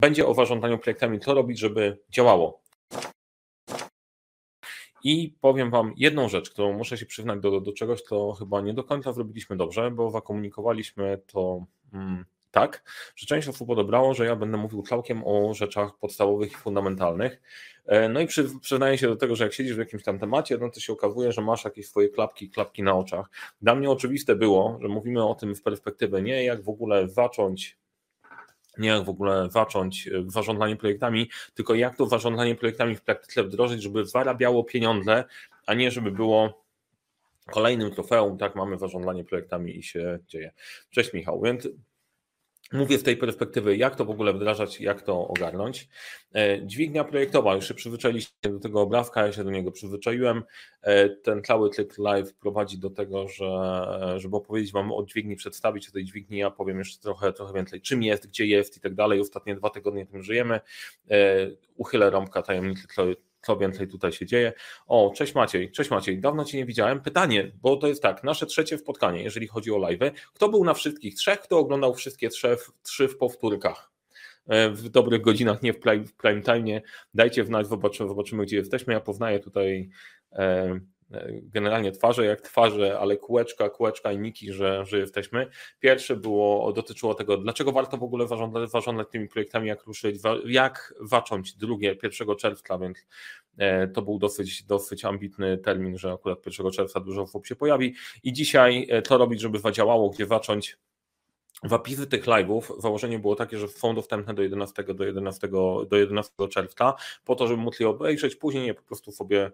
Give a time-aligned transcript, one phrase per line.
[0.00, 2.62] będzie o zarządzaniu projektami, co robić, żeby działało.
[5.04, 8.74] I powiem Wam jedną rzecz, którą muszę się przyznać do, do czegoś, co chyba nie
[8.74, 12.82] do końca zrobiliśmy dobrze, bo zakomunikowaliśmy to mm, tak,
[13.16, 17.40] że część osób odebrało, że ja będę mówił całkiem o rzeczach podstawowych i fundamentalnych.
[17.86, 20.58] E, no i przy, przyznaję się do tego, że jak siedzisz w jakimś tam temacie,
[20.58, 23.30] no to się okazuje, że masz jakieś swoje klapki, klapki na oczach.
[23.62, 27.78] Dla mnie oczywiste było, że mówimy o tym w perspektywie nie jak w ogóle zacząć
[28.78, 33.44] nie jak w ogóle zacząć e, zarządzanie projektami, tylko jak to zarządzanie projektami w praktyce
[33.44, 35.24] wdrożyć, żeby zarabiało pieniądze,
[35.66, 36.66] a nie żeby było
[37.50, 40.52] kolejnym trofeum, tak mamy zarządzanie projektami i się dzieje.
[40.90, 41.68] Cześć Michał, więc
[42.72, 45.88] Mówię z tej perspektywy, jak to w ogóle wdrażać, jak to ogarnąć.
[46.34, 50.42] E, dźwignia projektowa, już się przyzwyczailiście do tego obrazka, ja się do niego przyzwyczaiłem.
[50.82, 53.46] E, ten cały cykl live prowadzi do tego, że
[54.16, 57.80] żeby opowiedzieć Wam o dźwigni, przedstawić o tej dźwigni, ja powiem jeszcze trochę, trochę więcej,
[57.80, 59.20] czym jest, gdzie jest i tak dalej.
[59.20, 60.60] Ostatnie dwa tygodnie tym żyjemy.
[61.10, 61.36] E,
[61.76, 62.86] uchylę rąbka tajemnicy
[63.46, 64.52] co więcej tutaj się dzieje.
[64.86, 67.00] O, cześć Maciej, cześć Maciej, dawno Cię nie widziałem.
[67.00, 70.12] Pytanie, bo to jest tak, nasze trzecie spotkanie, jeżeli chodzi o live.
[70.34, 73.90] Kto był na wszystkich trzech, kto oglądał wszystkie trzy, trzy w powtórkach?
[74.48, 76.80] E, w dobrych godzinach, nie w prime, w prime time.
[77.14, 78.92] Dajcie znać, zobaczymy, zobaczymy, gdzie jesteśmy.
[78.92, 79.88] Ja poznaję tutaj
[80.32, 80.80] e,
[81.42, 85.46] generalnie twarze jak twarze, ale kółeczka, kółeczka i niki, że, że jesteśmy.
[85.80, 88.26] Pierwsze było, dotyczyło tego, dlaczego warto w ogóle
[88.66, 93.06] zarządzać tymi projektami, jak ruszyć, jak zacząć drugie, 1 czerwca, więc
[93.58, 97.94] e, to był dosyć, dosyć ambitny termin, że akurat 1 czerwca dużo osób się pojawi
[98.22, 100.76] i dzisiaj to e, robić, żeby zadziałało, gdzie zacząć
[101.62, 105.48] Wapisy tych live'ów, założenie było takie, że są dostępne do 11, do 11,
[105.88, 109.50] do 11 czerwca, po to, żeby móc je obejrzeć, później je po prostu sobie, e,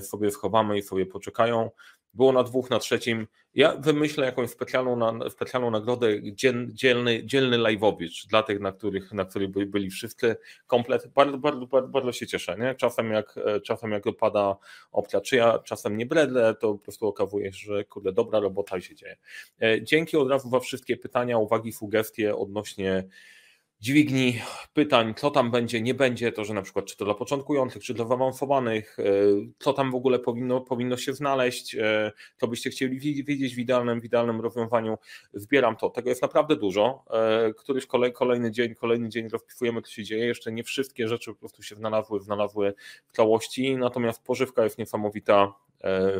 [0.00, 1.70] sobie schowamy i sobie poczekają
[2.14, 3.26] było na dwóch, na trzecim.
[3.54, 6.08] Ja wymyślę jakąś specjalną, specjalną nagrodę,
[6.72, 11.06] dzielny, dzielny live'owicz dla tych, na których, na których byli wszyscy komplet.
[11.06, 12.56] Bardzo, bardzo, bardzo, bardzo się cieszę.
[12.58, 12.74] Nie?
[12.74, 14.56] Czasem, jak, czasem jak opada
[14.92, 18.80] opcja, czy ja czasem nie bredlę, to po prostu okazuje się, że kurde, dobra robota
[18.80, 19.16] się dzieje.
[19.62, 23.04] E, dzięki od razu za wszystkie pytania, uwagi, sugestie odnośnie
[23.80, 24.40] dźwigni
[24.72, 27.94] pytań, co tam będzie, nie będzie, to że na przykład czy to dla początkujących, czy
[27.94, 29.04] dla zaawansowanych, e,
[29.58, 34.00] co tam w ogóle powinno, powinno się znaleźć, e, co byście chcieli widzieć w idealnym,
[34.00, 34.98] w idealnym rozwiązaniu,
[35.34, 35.90] zbieram to.
[35.90, 37.04] Tego jest naprawdę dużo.
[37.10, 40.26] E, któryś kolej, kolejny dzień, kolejny dzień rozpisujemy, co się dzieje.
[40.26, 42.74] Jeszcze nie wszystkie rzeczy po prostu się znalazły, znalazły
[43.06, 45.54] w całości, natomiast pożywka jest niesamowita,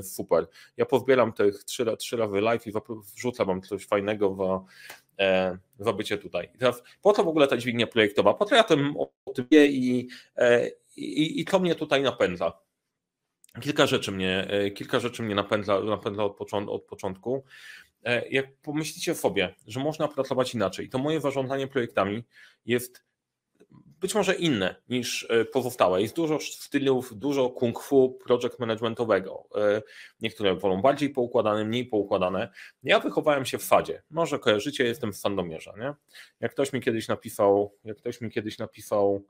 [0.02, 0.46] super.
[0.76, 2.72] Ja pozbieram tych trzy, trzy razy live i
[3.16, 4.64] wrzucam wam coś fajnego w
[5.78, 6.50] w bycie tutaj.
[6.54, 8.34] I teraz po co w ogóle ta dźwignia projektowa?
[8.34, 12.52] Po co ja tym, o tym wie i, e, i, i mnie tutaj napędza?
[13.60, 17.44] Kilka rzeczy mnie, e, kilka rzeczy mnie napędza, napędza od, początku, od początku.
[18.04, 22.24] E, jak pomyślicie sobie, że można pracować inaczej, to moje zarządzanie projektami
[22.66, 23.04] jest
[24.00, 26.02] być może inne niż e, pozostałe.
[26.02, 29.48] Jest dużo stylów, dużo kung fu project managementowego.
[29.54, 29.82] E,
[30.20, 32.48] niektóre wolą bardziej poukładane, mniej poukładane.
[32.82, 34.02] Ja wychowałem się w fadzie.
[34.10, 35.74] Może kojarzycie, jestem z Sandomierza.
[35.78, 35.94] Nie?
[36.40, 39.24] Jak ktoś mi kiedyś napisał, jak ktoś mi kiedyś napisał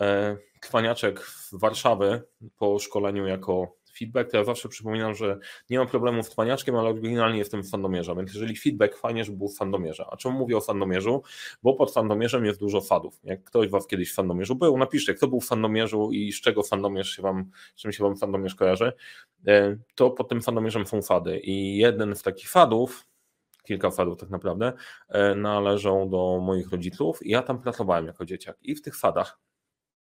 [0.00, 2.22] e, kwaniaczek w Warszawy
[2.56, 5.38] po szkoleniu jako feedback, to ja zawsze przypominam, że
[5.70, 9.38] nie mam problemu z Twaniaczkiem, ale oryginalnie jestem w Sandomierza, więc jeżeli feedback, fajnie, żeby
[9.38, 10.08] był w Sandomierza.
[10.10, 11.22] A czemu mówię o Sandomierzu?
[11.62, 13.20] Bo pod Sandomierzem jest dużo fadów.
[13.24, 16.62] Jak ktoś Was kiedyś w Sandomierzu był, napiszcie, kto był w Sandomierzu i z czego
[16.62, 18.92] Sandomierz się Wam, czym się Wam Sandomierz kojarzy,
[19.46, 23.06] e, to pod tym Sandomierzem są fady i jeden z takich fadów,
[23.64, 24.72] kilka fadów tak naprawdę,
[25.08, 29.38] e, należą do moich rodziców i ja tam pracowałem jako dzieciak i w tych fadach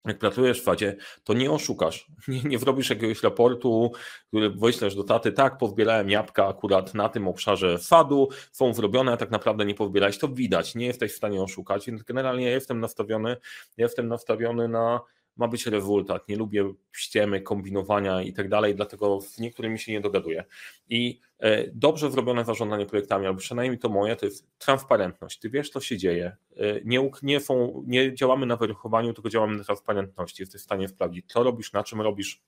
[0.04, 2.06] jak pracujesz w fadzie, to nie oszukasz.
[2.28, 3.92] Nie, nie wrobisz jakiegoś raportu,
[4.28, 9.16] który wyślesz do taty, tak, powbierałem jabłka akurat na tym obszarze fadu, są zrobione, a
[9.16, 12.80] tak naprawdę nie powbierałeś, to widać, nie jesteś w stanie oszukać, więc generalnie ja jestem
[12.80, 13.36] nastawiony,
[13.76, 15.00] ja jestem nastawiony na
[15.38, 16.28] ma być rezultat.
[16.28, 20.44] Nie lubię ściemy, kombinowania i tak dalej, dlatego z niektórymi się nie dogaduję.
[20.88, 25.38] I e, dobrze zrobione zarządzanie projektami, albo przynajmniej to moje, to jest transparentność.
[25.38, 26.36] Ty wiesz, co się dzieje.
[26.56, 30.42] E, nie, nie, są, nie działamy na wyruchowaniu, tylko działamy na transparentności.
[30.42, 32.42] Jesteś w stanie sprawdzić, co robisz, na czym robisz,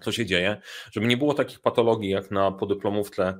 [0.00, 0.60] co się dzieje,
[0.92, 3.38] żeby nie było takich patologii jak na podyplomówce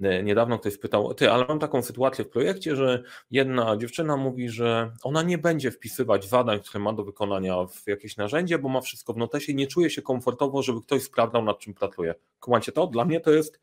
[0.00, 4.92] niedawno ktoś pytał, ty, ale mam taką sytuację w projekcie, że jedna dziewczyna mówi, że
[5.02, 9.12] ona nie będzie wpisywać zadań, które ma do wykonania w jakieś narzędzie, bo ma wszystko
[9.12, 12.14] w notesie i nie czuje się komfortowo, żeby ktoś sprawdzał, nad czym pracuje.
[12.40, 12.86] Kumacie to?
[12.86, 13.60] Dla mnie to jest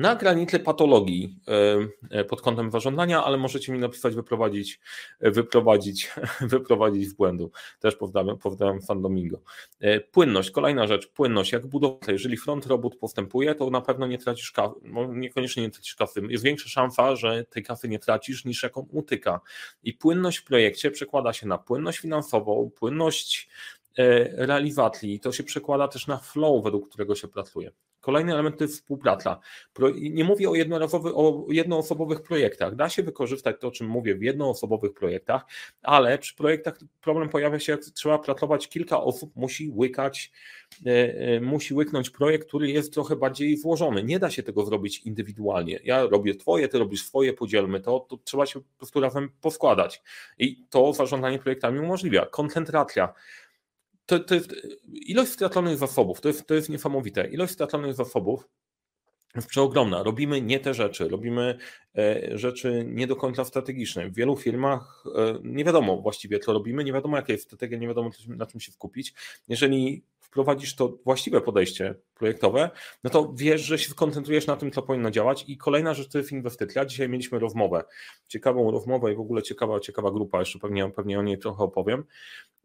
[0.00, 1.36] na granicy patologii
[2.10, 4.80] e, pod kątem zażądania, ale możecie mi napisać, wyprowadzić,
[5.20, 6.10] wyprowadzić,
[6.40, 7.50] wyprowadzić w błędu.
[7.80, 9.40] Też pozdrawiam, pozdrawiam Fan Domingo.
[9.80, 11.52] E, płynność, kolejna rzecz, płynność.
[11.52, 15.70] Jak budowca, jeżeli front robot postępuje, to na pewno nie tracisz kasy, no niekoniecznie nie
[15.70, 16.22] tracisz kasy.
[16.28, 19.40] Jest większa szansa, że tej kasy nie tracisz niż jaką utyka.
[19.82, 23.48] I płynność w projekcie przekłada się na płynność finansową, płynność
[23.98, 25.20] e, realizatli.
[25.20, 27.72] To się przekłada też na flow, według którego się pracuje.
[28.00, 29.40] Kolejny element to jest współpraca.
[30.00, 30.52] Nie mówię o,
[31.14, 32.74] o jednoosobowych projektach.
[32.74, 35.44] Da się wykorzystać to, o czym mówię w jednoosobowych projektach,
[35.82, 40.32] ale przy projektach problem pojawia się, jak trzeba pracować kilka osób, musi łykać,
[40.86, 44.04] e, e, musi łyknąć projekt, który jest trochę bardziej włożony.
[44.04, 45.80] Nie da się tego zrobić indywidualnie.
[45.84, 50.02] Ja robię twoje, ty robisz swoje, podzielmy to, to trzeba się po prostu razem poskładać.
[50.38, 52.26] I to zarządzanie projektami umożliwia.
[52.26, 53.14] Koncentracja
[54.10, 54.54] to, to jest
[54.92, 57.28] ilość straconych zasobów, to jest, to jest niesamowite.
[57.28, 58.48] Ilość straconych zasobów
[59.34, 60.02] jest przeogromna.
[60.02, 61.58] Robimy nie te rzeczy, robimy
[61.98, 64.08] e, rzeczy nie do końca strategiczne.
[64.08, 67.88] W wielu firmach e, nie wiadomo właściwie, co robimy, nie wiadomo, jaka jest strategia, nie
[67.88, 69.14] wiadomo, na czym się skupić.
[69.48, 72.70] Jeżeli wprowadzisz to właściwe podejście projektowe,
[73.04, 75.44] no to wiesz, że się skoncentrujesz na tym, co powinno działać.
[75.48, 76.84] I kolejna rzecz to jest inwestycja.
[76.84, 77.84] Dzisiaj mieliśmy rozmowę,
[78.28, 82.04] ciekawą rozmowę i w ogóle ciekawa, ciekawa grupa, jeszcze pewnie, pewnie o niej trochę opowiem,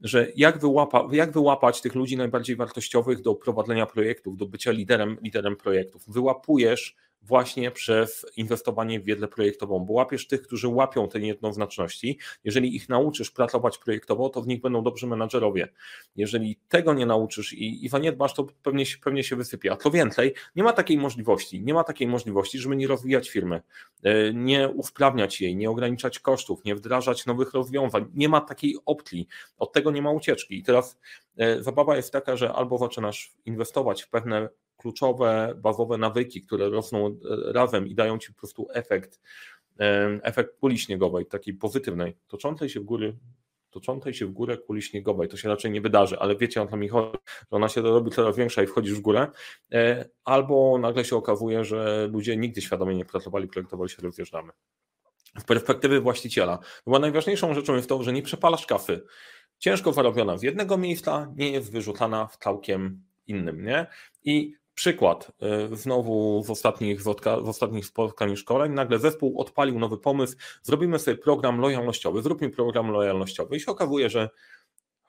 [0.01, 5.17] że jak, wyłapa, jak wyłapać tych ludzi najbardziej wartościowych do prowadzenia projektów, do bycia liderem,
[5.21, 6.03] liderem projektów.
[6.07, 6.95] Wyłapujesz
[7.27, 12.19] właśnie przez inwestowanie w wiedzę projektową, bo łapiesz tych, którzy łapią te niejednoznaczności.
[12.43, 15.67] Jeżeli ich nauczysz pracować projektowo, to w nich będą dobrzy menadżerowie.
[16.15, 19.71] Jeżeli tego nie nauczysz i, i zaniedbasz, to pewnie, pewnie się wysypie.
[19.71, 23.61] A co więcej, nie ma takiej możliwości, nie ma takiej możliwości, żeby nie rozwijać firmy,
[24.03, 28.05] e, nie usprawniać jej, nie ograniczać kosztów, nie wdrażać nowych rozwiązań.
[28.13, 29.27] Nie ma takiej opcji,
[29.57, 30.57] od tego nie ma ucieczki.
[30.57, 30.99] I teraz
[31.37, 37.07] e, zabawa jest taka, że albo zaczynasz inwestować w pewne kluczowe, bazowe nawyki, które rosną
[37.07, 39.21] e, razem i dają ci po prostu efekt,
[39.79, 43.17] e, efekt kuli śniegowej, takiej pozytywnej, toczącej się w góry,
[43.75, 45.27] toczącej się w górę kuli śniegowej.
[45.27, 48.11] To się raczej nie wydarzy, ale wiecie o co mi chodzi, że ona się robi
[48.11, 49.27] coraz większa i wchodzisz w górę,
[49.71, 54.51] e, albo nagle się okazuje, że ludzie nigdy świadomie nie pracowali, projektowali się rozjeżdżamy.
[55.39, 59.05] W perspektywy właściciela, bo najważniejszą rzeczą jest to, że nie przepalasz kafy.
[59.59, 63.87] Ciężko zarobiona z jednego miejsca nie jest wyrzucana w całkiem innym, nie?
[64.23, 65.31] I Przykład,
[65.71, 67.01] e, znowu w ostatnich,
[67.41, 72.49] w ostatnich spotkań i szkoleń, nagle zespół odpalił nowy pomysł, zrobimy sobie program lojalnościowy, zróbmy
[72.49, 73.55] program lojalnościowy.
[73.55, 74.29] I się okazuje, że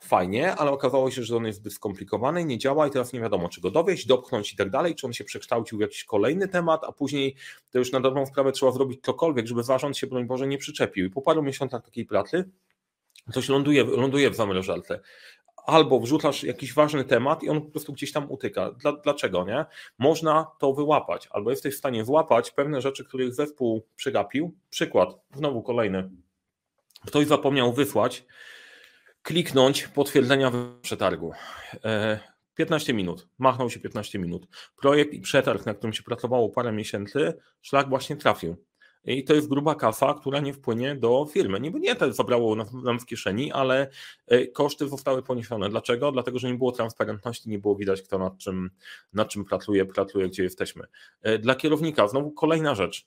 [0.01, 3.49] fajnie, ale okazało się, że on jest zbyt skomplikowany, nie działa i teraz nie wiadomo,
[3.49, 6.85] czy go dowieść, dopchnąć i tak dalej, czy on się przekształcił w jakiś kolejny temat,
[6.85, 7.37] a później
[7.71, 11.07] to już na dobrą sprawę trzeba zrobić cokolwiek, żeby zarząd się, broń Boże, nie przyczepił.
[11.07, 12.51] I po paru miesiącach takiej pracy
[13.33, 15.01] coś ląduje, ląduje w zamrażalce
[15.67, 18.73] albo wrzucasz jakiś ważny temat i on po prostu gdzieś tam utyka.
[18.73, 19.65] Dla, dlaczego nie?
[19.99, 24.55] Można to wyłapać, albo jesteś w stanie wyłapać pewne rzeczy, których zespół przegapił.
[24.71, 26.11] Przykład, znowu kolejny.
[27.07, 28.25] Ktoś zapomniał wysłać,
[29.23, 30.53] kliknąć potwierdzenia
[30.83, 31.33] przetargu.
[32.55, 34.47] 15 e, minut, machnął się 15 minut.
[34.77, 38.57] Projekt i przetarg, na którym się pracowało parę miesięcy, szlak właśnie trafił.
[39.07, 41.61] I to jest gruba kasa, która nie wpłynie do firmy.
[41.61, 43.91] Nie, nie to zabrało nam w kieszeni, ale
[44.27, 45.69] e, koszty zostały poniesione.
[45.69, 46.13] Dlaczego?
[46.13, 48.71] Dlatego, że nie było transparentności, nie było widać, kto nad czym,
[49.13, 50.85] nad czym pracuje, pracuje, gdzie jesteśmy.
[51.23, 53.07] E, dla kierownika, znowu kolejna rzecz.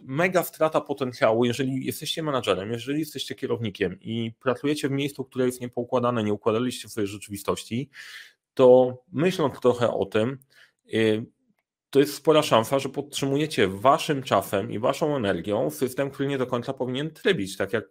[0.00, 5.60] Mega strata potencjału, jeżeli jesteście menadżerem, jeżeli jesteście kierownikiem i pracujecie w miejscu, które jest
[5.60, 7.90] niepoukładane, nie układaliście swojej rzeczywistości,
[8.54, 10.38] to myśląc trochę o tym,
[10.92, 10.96] e,
[11.90, 16.46] to jest spora szansa, że podtrzymujecie waszym czasem i waszą energią system, który nie do
[16.46, 17.84] końca powinien trybić, tak jak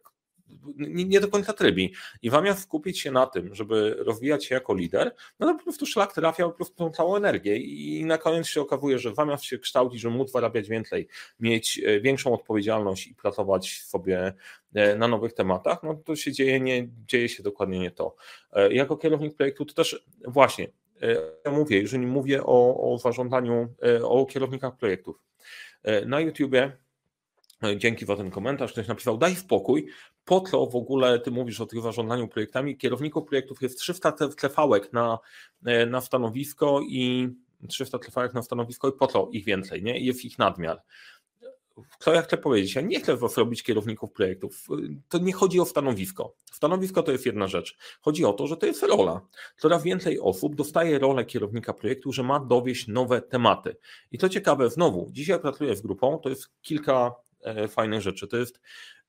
[0.78, 1.94] nie, nie, do końca trybi.
[2.22, 5.86] I zamiast skupić się na tym, żeby rozwijać się jako lider, no to po prostu
[5.86, 9.58] szlak trafia po prostu tą całą energię i na koniec się okazuje, że zamiast się
[9.58, 11.08] kształcić, żeby móc zarabiać więcej,
[11.39, 14.34] mieć e, większą odpowiedzialność i pracować sobie
[14.75, 18.16] e, na nowych tematach, no to się dzieje, nie, dzieje się dokładnie nie to.
[18.54, 20.68] E, jako kierownik projektu to też właśnie
[21.46, 25.22] ja mówię, jeżeli mówię o, o zarządzaniu, e, o kierownikach projektów.
[25.84, 26.77] E, na YouTubie,
[27.63, 29.88] e, dzięki za ten komentarz, ktoś napisał, daj spokój,
[30.25, 32.77] po co w ogóle ty mówisz o tych zarządzaniu projektami?
[32.77, 35.20] Kierowników projektów jest 300 trefałek na,
[35.88, 37.30] na stanowisko i
[37.70, 40.00] 300 trefałek na stanowisko i po co ich więcej, nie?
[40.00, 40.82] Jest ich nadmiar
[42.00, 42.75] co ja chcę powiedzieć?
[42.75, 44.67] Ja nie chcę was robić kierowników projektów.
[45.10, 46.36] To nie chodzi o stanowisko.
[46.51, 47.77] Stanowisko to jest jedna rzecz.
[48.01, 49.22] Chodzi o to, że to jest rola.
[49.57, 53.77] Coraz więcej osób dostaje rolę kierownika projektu, że ma dowieść nowe tematy.
[54.12, 58.27] I to ciekawe, znowu, dzisiaj pracuję z grupą, to jest kilka e, fajnych rzeczy.
[58.27, 58.62] To jest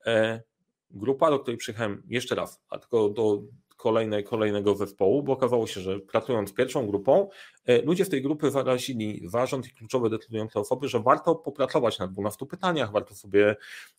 [0.07, 0.43] e,
[0.91, 3.43] grupa, do której przyjechałem jeszcze raz, a tylko do
[3.79, 7.29] kolejnej, kolejnego zespołu, bo okazało się, że pracując z pierwszą grupą,
[7.67, 12.09] e, ludzie w tej grupy wyrazili zarząd i kluczowe decydujące osoby, że warto popracować na
[12.09, 13.57] 12 pytaniach, warto sobie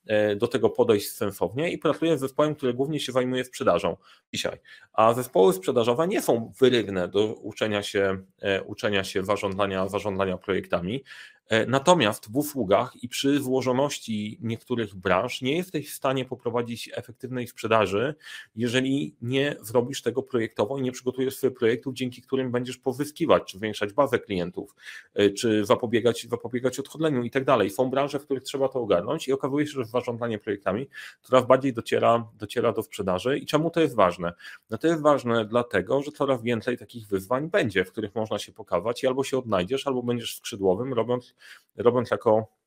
[0.07, 3.97] e, do tego podejść sensownie i pracuję z zespołem, który głównie się zajmuje sprzedażą
[4.33, 4.57] dzisiaj.
[4.93, 8.17] A zespoły sprzedażowe nie są wyrywne do uczenia się,
[8.65, 11.03] uczenia się zarządzania, zarządzania projektami.
[11.49, 17.47] E, natomiast w usługach i przy złożoności niektórych branż nie jesteś w stanie poprowadzić efektywnej
[17.47, 18.15] sprzedaży,
[18.55, 23.57] jeżeli nie zrobisz tego projektowo i nie przygotujesz swoich projektów, dzięki którym będziesz pozyskiwać, czy
[23.57, 24.75] zwiększać bazę klientów,
[25.13, 27.69] e, czy zapobiegać, zapobiegać odchodzeniu i tak dalej.
[27.69, 30.87] Są branże, w których trzeba to ogarnąć i okazuje się, że zarządzanie projektami
[31.21, 33.37] coraz bardziej dociera, dociera do sprzedaży.
[33.37, 34.33] I czemu to jest ważne?
[34.69, 38.51] No to jest ważne dlatego, że coraz więcej takich wyzwań będzie, w których można się
[38.51, 41.35] pokazać i albo się odnajdziesz, albo będziesz skrzydłowym, robiąc
[41.75, 42.59] robiąc jako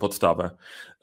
[0.00, 0.50] podstawę.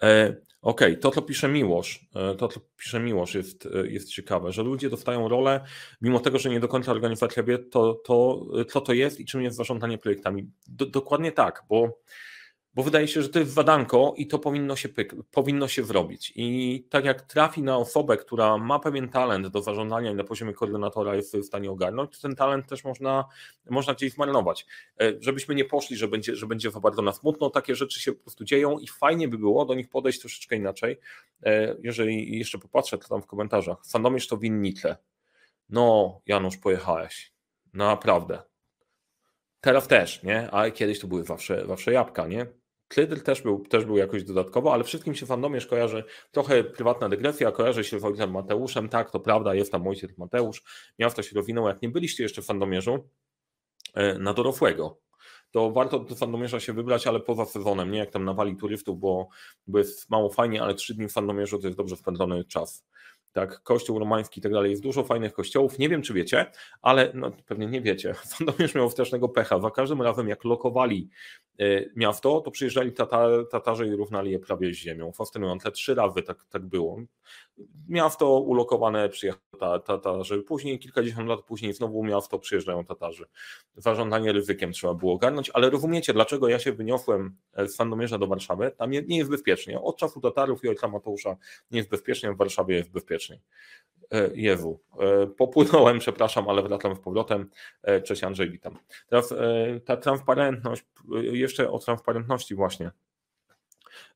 [0.03, 4.51] E, OK, to co pisze Miłosz, e, to co pisze Miłosz jest, e, jest ciekawe,
[4.51, 5.65] że ludzie dostają rolę,
[6.01, 9.41] mimo tego, że nie do końca organizacja wie, to, to co to jest i czym
[9.41, 10.51] jest zarządzanie projektami.
[10.67, 11.99] Do, dokładnie tak, bo
[12.75, 16.33] bo wydaje się, że to jest wadanko i to powinno się, pyk, powinno się zrobić.
[16.35, 20.53] I tak jak trafi na osobę, która ma pewien talent do zarządzania i na poziomie
[20.53, 23.25] koordynatora jest w stanie ogarnąć, to ten talent też można,
[23.69, 24.65] można gdzieś zmarnować.
[25.01, 28.13] E, żebyśmy nie poszli, że będzie, że będzie za bardzo na smutno, takie rzeczy się
[28.13, 30.99] po prostu dzieją i fajnie by było do nich podejść troszeczkę inaczej.
[31.43, 33.77] E, jeżeli jeszcze popatrzę, to tam w komentarzach.
[33.85, 34.97] Sandomierz to winnice.
[35.69, 37.33] No, Janusz, pojechałeś.
[37.73, 38.41] Naprawdę.
[39.61, 40.51] Teraz też, nie?
[40.51, 42.45] Ale kiedyś to były zawsze, zawsze jabłka, nie?
[42.87, 47.51] Klydr też był, też był jakoś dodatkowo, ale wszystkim się fandomierz kojarzy, trochę prywatna dygresja,
[47.51, 50.63] kojarzy się z ojcem Mateuszem, tak, to prawda, jest tam ojciec Mateusz,
[50.99, 53.09] miasto się rozwinęło, jak nie byliście jeszcze w fandomierzu,
[53.93, 54.99] e, na dorosłego,
[55.51, 59.27] to warto do fandomierza się wybrać, ale poza sezonem, nie jak tam nawali turystów, bo,
[59.67, 62.85] bo jest mało fajnie, ale trzy dni w fandomierzu to jest dobrze spędzony czas
[63.35, 64.71] tak, kościół romański i tak dalej.
[64.71, 65.79] Jest dużo fajnych kościołów.
[65.79, 66.51] Nie wiem, czy wiecie,
[66.81, 68.15] ale no, pewnie nie wiecie.
[68.37, 69.59] Sandomierz miał strasznego pecha.
[69.59, 71.09] Za każdym razem, jak lokowali
[71.95, 75.11] miasto, to przyjeżdżali Tatar, Tatarzy i równali je prawie z ziemią.
[75.11, 75.71] Fascynujące.
[75.71, 76.97] Trzy razy tak, tak było.
[77.89, 79.41] Miasto ulokowane przyjechały
[79.85, 80.43] Tatarzy.
[80.43, 83.25] Później, kilkadziesiąt lat później, znowu miasto przyjeżdżają Tatarzy.
[83.75, 88.71] Zarządzanie ryzykiem trzeba było ogarnąć, ale rozumiecie, dlaczego ja się wyniosłem z Sandomierza do Warszawy?
[88.77, 89.81] Tam nie, jest bezpiecznie.
[89.81, 91.37] Od czasu Tatarów i ojca Mateusza
[91.71, 93.35] nie jest bezpiecznie, w Warszawie jest bezpiecznie.
[93.35, 93.41] E,
[94.33, 94.79] Jewu.
[94.99, 97.49] E, popłynąłem, przepraszam, ale wracam z powrotem.
[97.83, 98.77] E, cześć Andrzej, witam.
[99.09, 99.33] Teraz
[99.85, 100.85] ta transparentność,
[101.21, 102.91] jeszcze o transparentności właśnie.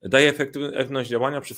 [0.02, 1.56] Daje efektywność działania przy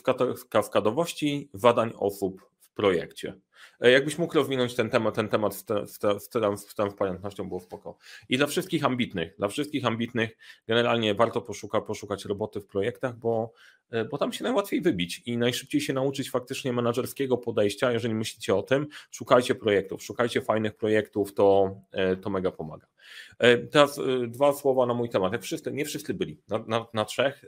[0.50, 3.34] kaskadowości zadań osób w projekcie.
[3.82, 6.20] E, jakbyś mógł rozwinąć ten temat, ten temat z, te, z, te,
[6.58, 7.98] z transparentnością było spoko.
[8.30, 13.54] I dla wszystkich ambitnych, dla wszystkich ambitnych generalnie warto poszuka, poszukać roboty w projektach, bo,
[13.90, 17.92] e, bo tam się najłatwiej wybić i najszybciej się nauczyć faktycznie menedżerskiego podejścia.
[17.92, 22.88] Jeżeli myślicie o tym, szukajcie projektów, szukajcie fajnych projektów, to, e, to mega pomaga.
[23.72, 25.34] Teraz dwa słowa na mój temat.
[25.34, 27.46] Jak wszyscy, nie wszyscy byli, na, na, na trzech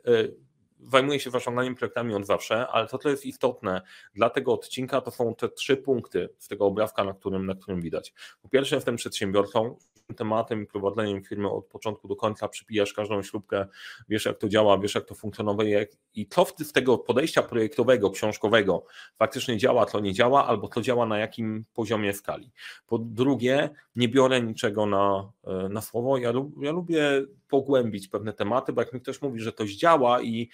[0.91, 3.81] zajmuję się zarządzaniem projektami od zawsze, ale to, co jest istotne
[4.15, 7.81] dla tego odcinka, to są te trzy punkty z tego obrazka, na którym, na którym
[7.81, 8.13] widać.
[8.41, 9.75] Po pierwsze, jestem przedsiębiorcą,
[10.15, 13.67] tematem i prowadzeniem firmy od początku do końca przypijasz każdą śrubkę,
[14.09, 18.85] wiesz jak to działa, wiesz jak to funkcjonuje i co z tego podejścia projektowego, książkowego
[19.17, 22.51] faktycznie działa, to nie działa, albo to działa na jakim poziomie skali.
[22.87, 25.31] Po drugie, nie biorę niczego na,
[25.69, 29.75] na słowo, ja, ja lubię pogłębić pewne tematy, bo jak mi ktoś mówi, że coś
[29.75, 30.49] działa i e,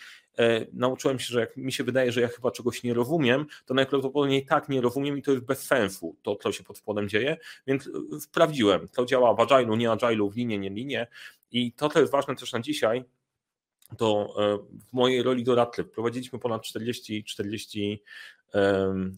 [0.74, 4.46] nauczyłem się, że jak mi się wydaje, że ja chyba czegoś nie rozumiem, to najprawdopodobniej
[4.46, 7.88] tak nie rozumiem i to jest bez sensu, to co się pod spodem dzieje, więc
[7.88, 11.08] e, sprawdziłem, to działa w agile'u, nie agile'u, w linie, nie linie.
[11.52, 13.04] I to, co jest ważne też na dzisiaj,
[13.98, 14.58] to e,
[14.90, 18.04] w mojej roli doradcy prowadziliśmy ponad 40, 40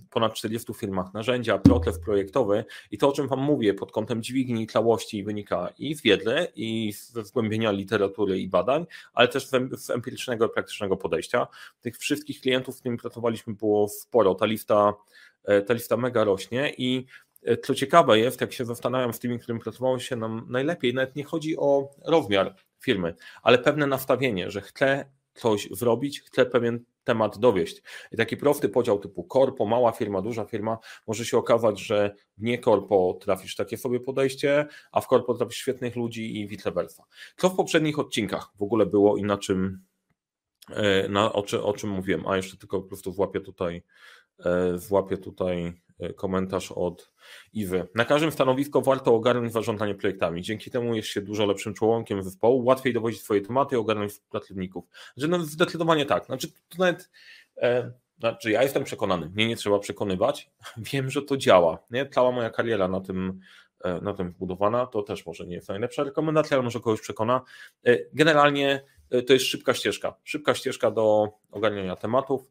[0.09, 4.67] ponad 40 firmach narzędzia, proces projektowy i to, o czym Wam mówię pod kątem dźwigni
[4.67, 10.49] tlałości wynika i z wiedzy, i ze zgłębienia literatury i badań, ale też z empirycznego,
[10.49, 11.47] praktycznego podejścia.
[11.81, 14.93] Tych wszystkich klientów, z którymi pracowaliśmy było sporo, ta lista,
[15.43, 17.05] e, ta lista mega rośnie i
[17.63, 21.23] co ciekawe jest, jak się zastanawiam z tymi, którym pracowało się nam najlepiej, nawet nie
[21.23, 27.81] chodzi o rozmiar firmy, ale pewne nastawienie, że chcę coś zrobić, chcę pewien temat dowieść.
[28.11, 32.43] I taki prosty podział typu korpo, mała firma, duża firma, może się okazać, że w
[32.43, 37.03] nie korpo trafisz takie sobie podejście, a w korpo trafisz świetnych ludzi i vice versa.
[37.37, 39.83] Co w poprzednich odcinkach w ogóle było i na czym,
[40.69, 43.83] e, na, o, czy, o czym mówiłem, a jeszcze tylko po prostu złapię tutaj,
[44.45, 47.11] e, złapię tutaj E, komentarz od
[47.53, 47.87] Iwy.
[47.95, 50.41] Na każdym stanowisku warto ogarnąć zarządzanie projektami.
[50.41, 54.85] Dzięki temu jest się dużo lepszym członkiem zespołu, łatwiej dowodzić swoje tematy i ogarnąć pracowników.
[55.17, 56.25] Że no zdecydowanie tak.
[56.25, 57.09] Znaczy, to nawet,
[57.57, 57.91] e,
[58.21, 60.49] Znaczy, ja jestem przekonany, mnie nie trzeba przekonywać.
[60.93, 61.83] Wiem, że to działa.
[61.91, 62.05] Nie?
[62.05, 63.39] Cała moja kariera na tym,
[63.83, 67.41] e, na tym wbudowana, to też może nie jest najlepsza rekomendacja, ale może kogoś przekona.
[67.85, 70.15] E, generalnie e, to jest szybka ścieżka.
[70.23, 72.41] Szybka ścieżka do ogarniania tematów.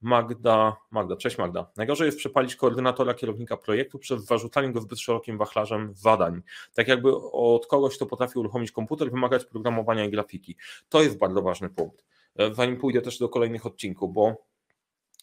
[0.00, 1.70] Magda, Magda, cześć Magda.
[1.76, 6.42] Najgorzej jest przepalić koordynatora kierownika projektu przez zarzucanie go zbyt szerokim wachlarzem zadań.
[6.74, 10.56] Tak jakby od kogoś, kto potrafi uruchomić komputer, wymagać programowania i grafiki.
[10.88, 12.04] To jest bardzo ważny punkt.
[12.52, 14.46] Zanim pójdę też do kolejnych odcinków, bo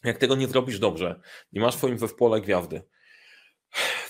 [0.04, 1.22] jak tego nie zrobisz dobrze,
[1.54, 2.82] nie masz w swoim zespole gwiazdy,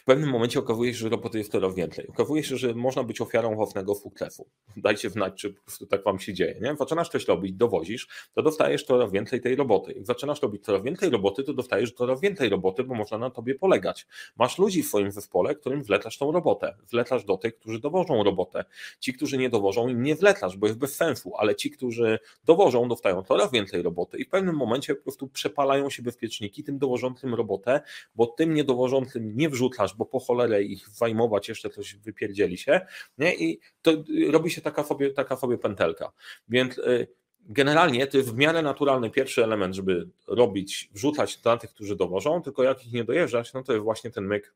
[0.06, 2.08] pewnym momencie okazuje się, że roboty jest coraz więcej.
[2.08, 4.48] Okazuje się, że można być ofiarą własnego sukcesu.
[4.78, 6.60] Dajcie znać, czy po prostu tak wam się dzieje.
[6.62, 6.76] Nie?
[6.76, 9.94] Zaczynasz coś robić, dowozisz, to dostajesz coraz więcej tej roboty.
[9.94, 13.56] Jak zaczynasz robić coraz więcej roboty, to dostajesz coraz więcej roboty, bo można na tobie
[13.56, 14.08] polegać.
[14.38, 16.76] Masz ludzi w swoim zespole, którym wlecasz tą robotę.
[16.92, 18.66] Wlecasz do tych, którzy dowożą robotę.
[19.00, 22.88] Ci, którzy nie dowożą, im nie wlecasz, bo jest bez sensu, ale ci, którzy dowożą,
[22.88, 27.34] dostają coraz więcej roboty i w pewnym momencie po prostu przepalają się bezpieczniki tym dowożącym
[27.34, 27.82] robotę,
[28.16, 32.82] bo tym niedowożącym nie wrzucasz, bo po cholerę ich zajmować, jeszcze coś wypierdzieli się,
[33.18, 33.36] nie?
[33.36, 33.92] I to
[34.32, 36.12] robi się taka sobie, taka sobie pętelka.
[36.50, 37.08] Więc y,
[37.40, 42.42] generalnie to jest w miarę naturalny pierwszy element, żeby robić, wrzucać dla tych, którzy dowożą,
[42.42, 44.54] tylko jak ich nie dojeżdżać, no to jest właśnie ten myk,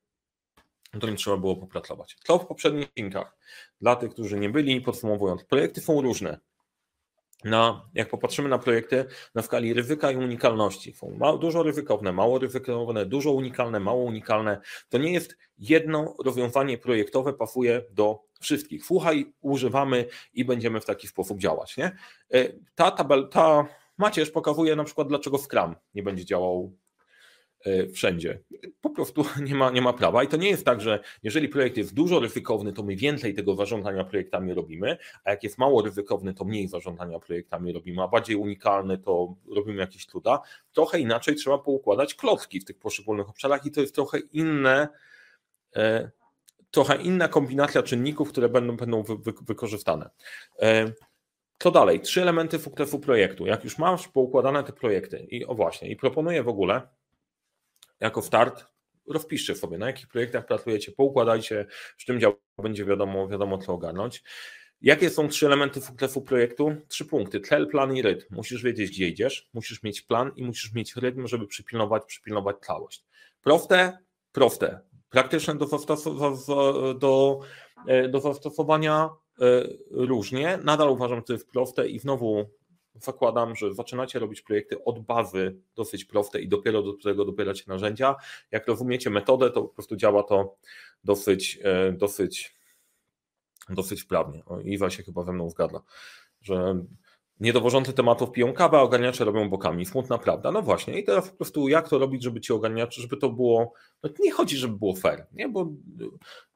[0.97, 2.17] którym trzeba było popracować.
[2.25, 3.37] To w poprzednich odcinkach.
[3.81, 6.39] Dla tych, którzy nie byli, podsumowując, projekty są różne
[7.43, 9.05] na, jak popatrzymy na projekty
[9.35, 14.97] na skali ryzyka i unikalności, są dużo ryzykowne, mało ryzykowne, dużo unikalne, mało unikalne, to
[14.97, 18.85] nie jest jedno rozwiązanie projektowe pasuje do wszystkich.
[18.85, 21.77] Słuchaj, używamy i będziemy w taki sposób działać.
[21.77, 21.85] Nie?
[22.33, 23.67] E, ta tabel, ta
[23.97, 26.73] macierz pokazuje na przykład, dlaczego Scrum nie będzie działał
[27.93, 28.39] wszędzie.
[28.81, 30.23] Po prostu nie ma, nie ma prawa.
[30.23, 33.55] I to nie jest tak, że jeżeli projekt jest dużo ryzykowny, to my więcej tego
[33.55, 38.35] zarządzania projektami robimy, a jak jest mało ryzykowny, to mniej zarządzania projektami robimy, a bardziej
[38.35, 40.41] unikalny, to robimy jakieś cuda.
[40.73, 44.87] Trochę inaczej trzeba poukładać klocki w tych poszczególnych obszarach i to jest trochę inne.
[45.75, 46.11] E,
[46.71, 50.09] trochę inna kombinacja czynników, które będą, będą wy, wy, wykorzystane.
[50.61, 50.91] E,
[51.59, 51.99] co dalej?
[51.99, 53.45] Trzy elementy sukcesu projektu.
[53.45, 56.81] Jak już masz poukładane te projekty i o właśnie, i proponuję w ogóle,
[57.99, 58.65] jako start
[59.09, 61.65] rozpiszcie sobie, na jakich projektach pracujecie, poukładajcie,
[61.97, 64.23] z czym działa, będzie wiadomo, wiadomo co ogarnąć.
[64.81, 66.75] Jakie są trzy elementy sukcesu projektu?
[66.87, 67.39] Trzy punkty.
[67.39, 68.35] Cel, plan i rytm.
[68.35, 73.05] Musisz wiedzieć, gdzie idziesz, musisz mieć plan i musisz mieć rytm, żeby przypilnować, przypilnować całość.
[73.41, 73.97] Proste,
[74.31, 74.79] proste.
[75.09, 75.65] Praktyczne do,
[76.93, 77.39] do,
[77.87, 79.09] e, do zastosowania
[79.41, 80.59] e, różnie.
[80.63, 82.49] Nadal uważam, że to jest proste i znowu
[83.03, 88.15] zakładam, że zaczynacie robić projekty od bazy dosyć proste i dopiero do tego dobieracie narzędzia.
[88.51, 90.55] Jak rozumiecie metodę, to po prostu działa to
[91.03, 92.55] dosyć, e, dosyć,
[93.69, 94.45] dosyć wprawnie.
[94.45, 95.81] O, Iwa się chyba ze mną zgadza,
[96.41, 96.85] że
[97.39, 99.85] niedowożące tematów piją kawę, a ogarniacze robią bokami.
[99.85, 100.51] Smutna prawda.
[100.51, 100.99] No właśnie.
[100.99, 104.31] I teraz po prostu jak to robić, żeby ci ogarniacze, żeby to było, no nie
[104.31, 105.49] chodzi, żeby było fair, nie?
[105.49, 105.69] bo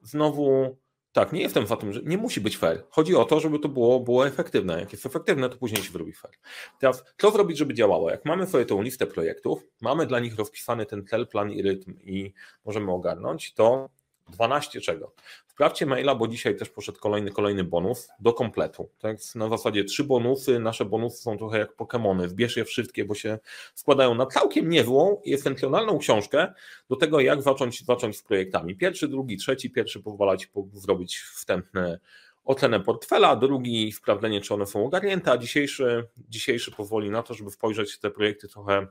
[0.02, 0.78] znowu
[1.14, 2.84] tak, nie jestem za tym, że nie musi być fair.
[2.90, 4.80] Chodzi o to, żeby to było, było efektywne.
[4.80, 6.34] Jak jest efektywne, to później się wyrobi fair.
[6.80, 8.10] Teraz, co zrobić, żeby działało?
[8.10, 11.94] Jak mamy sobie tą listę projektów, mamy dla nich rozpisany ten cel, plan i rytm
[12.02, 12.34] i
[12.66, 13.90] możemy ogarnąć, to
[14.30, 15.14] 12 czego?
[15.48, 18.90] Wprawcie maila, bo dzisiaj też poszedł kolejny, kolejny bonus do kompletu.
[19.00, 19.18] Tak?
[19.36, 22.28] Na zasadzie trzy bonusy, nasze bonusy są trochę jak Pokémony.
[22.28, 23.40] Wbierz je wszystkie, bo się
[23.76, 26.54] składają na całkiem niezłą i esencjonalną książkę
[26.90, 28.76] do tego, jak zacząć, zacząć z projektami.
[28.76, 29.70] Pierwszy, drugi, trzeci.
[29.70, 32.00] Pierwszy pozwala Ci zrobić wstępne
[32.46, 37.52] ocenę portfela, drugi sprawdzenie, czy one są ogarnięte, a dzisiejszy, dzisiejszy pozwoli na to, żeby
[37.52, 38.88] spojrzeć te projekty trochę,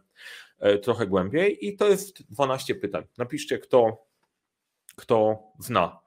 [0.59, 1.66] e, trochę głębiej.
[1.66, 3.05] I to jest 12 pytań.
[3.18, 4.07] Napiszcie, kto,
[5.02, 5.98] kto zna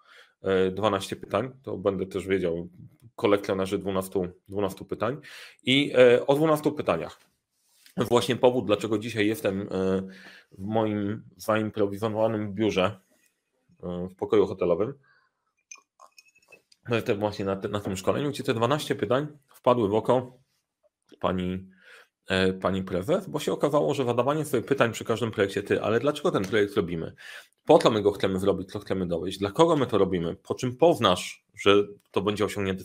[0.72, 2.70] 12 pytań, to będę też wiedział,
[3.16, 5.18] kolekcjonerzy 12, 12 pytań.
[5.64, 7.20] I e, o 12 pytaniach.
[7.98, 9.66] Właśnie powód, dlaczego dzisiaj jestem e,
[10.52, 13.00] w moim zaimprowizowanym biurze
[13.84, 14.94] e, w pokoju hotelowym.
[17.06, 20.38] To właśnie na, na tym szkoleniu, gdzie te 12 pytań wpadły w oko
[21.20, 21.75] pani E,
[22.62, 26.32] pani prezes, bo się okazało, że zadawanie sobie pytań przy każdym projekcie, ty, ale dlaczego
[26.32, 27.14] ten projekt robimy?
[27.66, 29.38] Po co my go chcemy zrobić, co chcemy dowieść?
[29.38, 30.36] Dla kogo my to robimy?
[30.36, 31.76] Po czym poznasz, że
[32.12, 32.84] to będzie osiągnięte?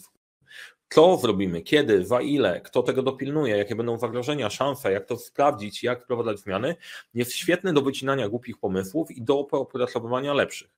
[0.89, 1.63] Co zrobimy?
[1.63, 2.05] Kiedy?
[2.05, 2.61] Za ile?
[2.61, 3.57] Kto tego dopilnuje?
[3.57, 4.93] Jakie będą zagrożenia, szanse?
[4.93, 5.83] Jak to sprawdzić?
[5.83, 6.77] Jak wprowadzać zmiany?
[7.15, 10.71] Jest świetny do wycinania głupich pomysłów i do opracowywania lepszych.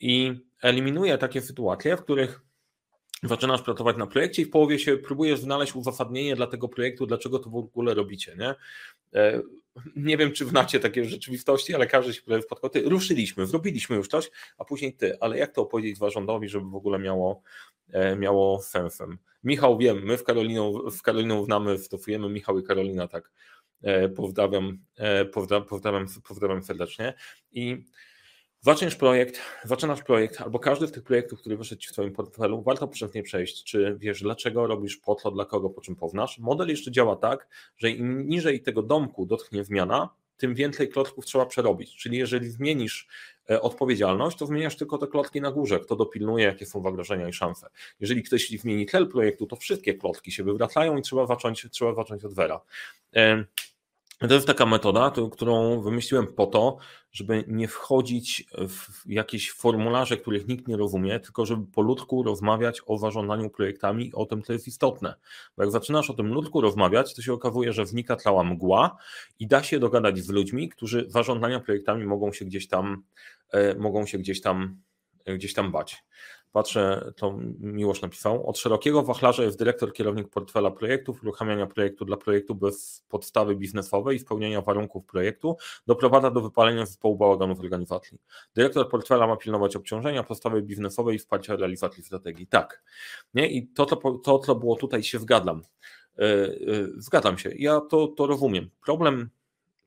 [0.00, 2.40] I eliminuje takie sytuacje, w których
[3.22, 7.38] zaczynasz pracować na projekcie i w połowie się próbujesz znaleźć uzasadnienie dla tego projektu, dlaczego
[7.38, 8.36] to w ogóle robicie.
[8.36, 8.54] Nie,
[9.20, 9.42] e,
[9.96, 12.70] nie wiem, czy znacie takie rzeczywistości, ale każdy się spotkał.
[12.70, 16.74] Ty, ruszyliśmy, zrobiliśmy już coś, a później ty, ale jak to opowiedzieć zarządowi, żeby w
[16.74, 17.42] ogóle miało,
[17.92, 19.18] e, miało sensem?
[19.44, 23.30] Michał, wiem, my w Karoliną, w Karoliną znamy, stosujemy Michał i Karolina tak
[24.16, 24.78] Pozdrawiam,
[25.32, 27.14] pozdrawiam, pozdrawiam serdecznie.
[27.52, 27.84] I
[28.64, 32.62] Zaczniesz projekt, zaczynasz projekt, albo każdy z tych projektów, który wyszedł Ci w Twoim portfelu,
[32.62, 36.38] warto przez przejść, czy wiesz, dlaczego robisz po dla kogo, po czym pownasz.
[36.38, 41.46] Model jeszcze działa tak, że im niżej tego domku dotknie zmiana, tym więcej klocków trzeba
[41.46, 41.96] przerobić.
[41.96, 43.08] Czyli jeżeli zmienisz
[43.50, 47.32] e, odpowiedzialność, to zmieniasz tylko te klocki na górze, kto dopilnuje, jakie są zagrożenia i
[47.32, 47.68] szanse.
[48.00, 52.24] Jeżeli ktoś zmieni cel projektu, to wszystkie klocki się wywracają i trzeba zacząć, trzeba zacząć
[52.24, 52.60] od zera.
[54.28, 56.78] To jest taka metoda, którą wymyśliłem po to,
[57.12, 62.82] żeby nie wchodzić w jakieś formularze, których nikt nie rozumie, tylko żeby po ludku rozmawiać
[62.86, 65.14] o zarządzaniu projektami i o tym, co jest istotne.
[65.56, 68.96] Bo jak zaczynasz o tym ludku rozmawiać, to się okazuje, że wnika cała mgła
[69.38, 73.02] i da się dogadać z ludźmi, którzy zarządzania projektami mogą się gdzieś tam,
[73.50, 74.80] e, mogą się gdzieś tam,
[75.26, 76.04] gdzieś tam bać.
[76.52, 78.46] Patrzę, to Miłosz napisał.
[78.48, 84.16] Od szerokiego wachlarza jest dyrektor, kierownik portfela projektów, uruchamiania projektu dla projektu bez podstawy biznesowej
[84.16, 88.18] i spełniania warunków projektu, doprowadza do wypalenia zespołu bałaganów organizacji.
[88.54, 92.46] Dyrektor portfela ma pilnować obciążenia, podstawy biznesowej i wsparcia realizacji strategii.
[92.46, 92.82] Tak.
[93.34, 93.50] Nie?
[93.50, 95.62] I to, to, to co było tutaj, się zgadzam.
[96.18, 96.26] Yy,
[96.60, 97.50] yy, zgadzam się.
[97.56, 98.70] Ja to, to rozumiem.
[98.84, 99.30] Problem,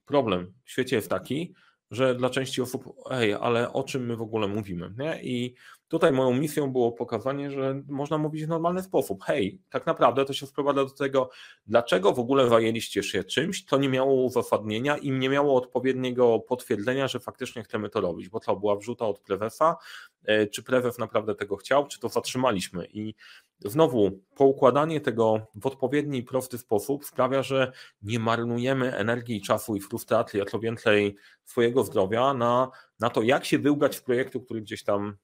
[0.05, 1.53] problem w świecie jest taki,
[1.91, 4.93] że dla części osób, ej, ale o czym my w ogóle mówimy?
[4.97, 5.23] Nie?
[5.23, 5.55] I
[5.87, 9.23] Tutaj moją misją było pokazanie, że można mówić w normalny sposób.
[9.23, 11.29] Hej, tak naprawdę to się sprowadza do tego,
[11.67, 17.07] dlaczego w ogóle zajęliście się czymś, to nie miało uzasadnienia i nie miało odpowiedniego potwierdzenia,
[17.07, 19.75] że faktycznie chcemy to robić, bo to była wrzuta od prezesa,
[20.23, 22.85] e, czy prezes naprawdę tego chciał, czy to zatrzymaliśmy.
[22.85, 23.15] I
[23.59, 27.71] znowu poukładanie tego w odpowiedni prosty sposób sprawia, że
[28.01, 33.45] nie marnujemy energii, czasu i frustracji, a co więcej swojego zdrowia na, na to, jak
[33.45, 35.17] się wyłgać w projektu, który gdzieś tam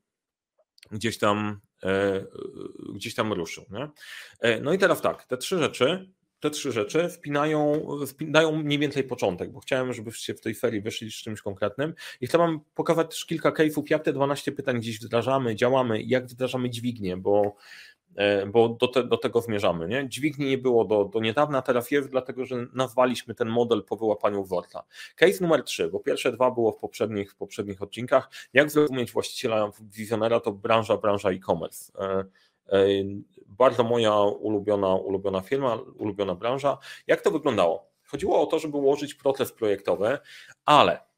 [0.91, 2.25] gdzieś tam, e,
[2.95, 3.65] gdzieś tam ruszył.
[3.69, 3.89] Nie?
[4.39, 9.03] E, no i teraz tak, te trzy rzeczy, te trzy rzeczy wpinają, wpinają mniej więcej
[9.03, 13.09] początek, bo chciałem, żebyście w tej ferii wyszli z czymś konkretnym i chcę Wam pokazać
[13.09, 17.55] też kilka case'ów, jak te 12 pytań gdzieś wdrażamy, działamy, jak wdrażamy dźwignię, bo
[17.90, 17.90] E,
[18.47, 19.87] bo do, te, do tego zmierzamy.
[19.87, 20.09] Nie?
[20.09, 24.43] Dźwigni nie było do, do niedawna, teraz jest, dlatego że nazwaliśmy ten model po wyłapaniu
[24.43, 24.83] Worta.
[25.15, 28.29] Case numer 3, bo pierwsze dwa było w poprzednich, w poprzednich odcinkach.
[28.53, 31.91] Jak zrozumieć właściciela wizjonera, to branża, branża e-commerce.
[31.99, 32.25] E,
[32.69, 32.87] e,
[33.47, 36.77] bardzo moja ulubiona, ulubiona firma, ulubiona branża.
[37.07, 37.91] Jak to wyglądało?
[38.03, 40.17] Chodziło o to, żeby ułożyć proces projektowy,
[40.65, 41.10] ale E,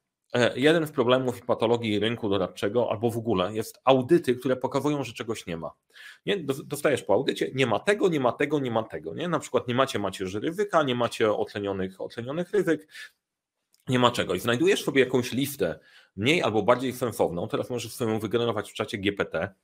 [0.54, 5.12] jeden z problemów i patologii rynku doradczego, albo w ogóle, jest audyty, które pokazują, że
[5.12, 5.70] czegoś nie ma.
[6.26, 6.36] Nie?
[6.64, 9.14] Dostajesz po audycie, nie ma tego, nie ma tego, nie ma tego.
[9.14, 9.28] Nie?
[9.28, 12.88] Na przykład nie macie macierzy ryzyka, nie macie otlenionych, otlenionych ryzyk,
[13.88, 14.40] nie ma czegoś.
[14.40, 15.78] Znajdujesz sobie jakąś listę
[16.16, 19.54] mniej albo bardziej sensowną, teraz możesz sobie ją wygenerować w czacie GPT,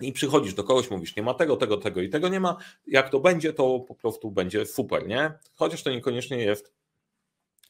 [0.00, 2.56] i przychodzisz do kogoś, mówisz, nie ma tego, tego, tego i tego nie ma.
[2.86, 5.32] Jak to będzie, to po prostu będzie super, nie?
[5.54, 6.79] Chociaż to niekoniecznie jest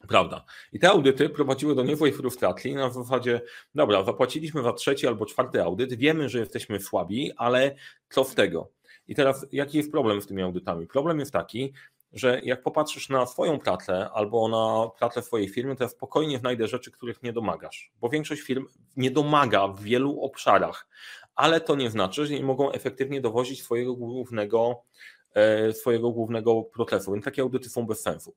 [0.07, 0.45] Prawda.
[0.73, 3.41] I te audyty prowadziły do niezłej frustracji na zasadzie,
[3.75, 7.75] dobra, zapłaciliśmy za trzeci albo czwarty audyt, wiemy, że jesteśmy słabi, ale
[8.09, 8.71] co z tego?
[9.07, 10.87] I teraz jaki jest problem z tymi audytami?
[10.87, 11.73] Problem jest taki,
[12.13, 16.91] że jak popatrzysz na swoją pracę albo na pracę swojej firmy, to spokojnie znajdę rzeczy,
[16.91, 18.65] których nie domagasz, bo większość firm
[18.97, 20.87] nie domaga w wielu obszarach,
[21.35, 24.83] ale to nie znaczy, że nie mogą efektywnie dowozić swojego głównego,
[25.33, 28.35] e, swojego głównego procesu, więc takie audyty są bez sensu.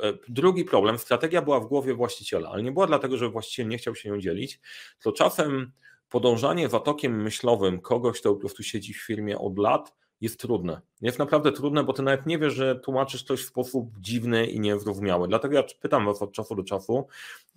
[0.00, 3.78] E, drugi problem, strategia była w głowie właściciela, ale nie była dlatego, że właściciel nie
[3.78, 4.60] chciał się nią dzielić,
[5.02, 5.72] to czasem
[6.08, 10.80] podążanie watokiem myślowym kogoś, kto po prostu siedzi w firmie od lat, jest trudne.
[11.00, 14.60] Jest naprawdę trudne, bo ty nawet nie wiesz, że tłumaczysz coś w sposób dziwny i
[14.60, 15.28] niezrozumiały.
[15.28, 17.06] Dlatego ja pytam was od czasu do czasu,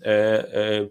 [0.01, 0.05] e,
[0.53, 0.87] e,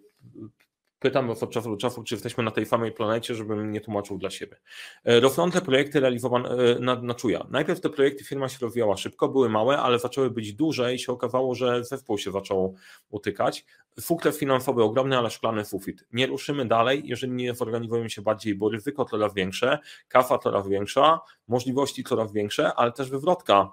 [1.04, 4.18] Pytam was od czasu do czasu, czy jesteśmy na tej samej planecie, żebym nie tłumaczył
[4.18, 4.56] dla siebie.
[5.04, 7.46] E, rosnące projekty realizowane e, na, na czuja.
[7.50, 11.12] Najpierw te projekty firma się rozwijała szybko, były małe, ale zaczęły być duże i się
[11.12, 12.74] okazało, że zespół się zaczął
[13.10, 13.64] utykać.
[14.00, 16.04] Sukces finansowy ogromny, ale szklany sufit.
[16.12, 21.20] Nie ruszymy dalej, jeżeli nie zorganizujemy się bardziej, bo ryzyko coraz większe, kafa coraz większa,
[21.48, 23.72] możliwości coraz większe, ale też wywrotka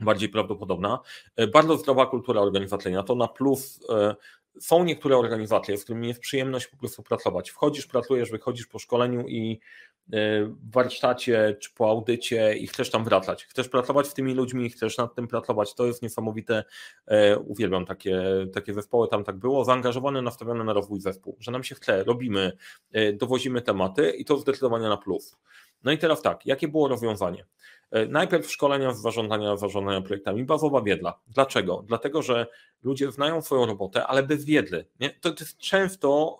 [0.00, 0.98] bardziej prawdopodobna.
[1.36, 3.02] E, bardzo zdrowa kultura organizacyjna.
[3.02, 3.80] To na plus
[4.60, 7.50] są niektóre organizacje, z którymi jest przyjemność po prostu pracować.
[7.50, 9.60] Wchodzisz, pracujesz, wychodzisz po szkoleniu i
[10.12, 13.44] e, w warsztacie czy po audycie i chcesz tam wracać.
[13.44, 15.74] Chcesz pracować z tymi ludźmi, chcesz nad tym pracować.
[15.74, 16.64] To jest niesamowite.
[17.06, 18.22] E, uwielbiam takie,
[18.54, 19.64] takie zespoły, tam tak było.
[19.64, 22.52] Zaangażowany, nastawiony na rozwój zespół, że nam się chce, robimy,
[22.92, 25.36] e, dowozimy tematy i to zdecydowanie na plus.
[25.84, 27.44] No i teraz tak, jakie było rozwiązanie?
[27.90, 31.20] E, najpierw szkolenia z zarządzania, zarządzania projektami, bazowa wiedla.
[31.28, 31.84] Dlaczego?
[31.86, 32.46] Dlatego, że
[32.82, 34.86] ludzie znają swoją robotę, ale bez wiedzy.
[35.00, 35.10] Nie?
[35.10, 36.38] To, to jest często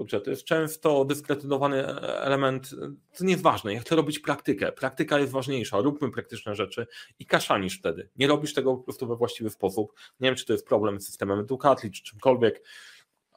[0.00, 2.70] kurczę, to jest często dyskredytowany element,
[3.18, 6.86] to nieważne, ja chcę robić praktykę, praktyka jest ważniejsza, róbmy praktyczne rzeczy
[7.18, 10.52] i kaszanisz wtedy, nie robisz tego po prostu we właściwy sposób, nie wiem, czy to
[10.52, 12.62] jest problem z systemem edukacji, czy czymkolwiek,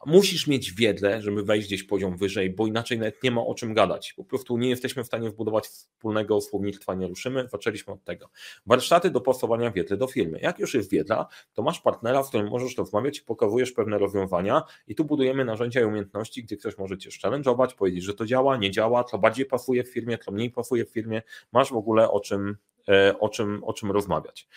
[0.05, 3.73] musisz mieć wiedzę, żeby wejść gdzieś poziom wyżej, bo inaczej nawet nie ma o czym
[3.73, 4.13] gadać.
[4.13, 7.47] Po prostu nie jesteśmy w stanie wbudować wspólnego słownictwa, nie ruszymy.
[7.51, 8.29] Zaczęliśmy od tego.
[8.65, 10.39] Warsztaty do pasowania wiedzy do firmy.
[10.41, 14.63] Jak już jest wiedza, to masz partnera, z którym możesz rozmawiać i pokazujesz pewne rozwiązania
[14.87, 18.57] i tu budujemy narzędzia i umiejętności, gdzie ktoś może cię challenge'ować, powiedzieć, że to działa,
[18.57, 21.21] nie działa, co bardziej pasuje w firmie, co mniej pasuje w firmie.
[21.51, 22.57] Masz w ogóle o czym
[22.89, 24.47] e, o czym, o czym rozmawiać.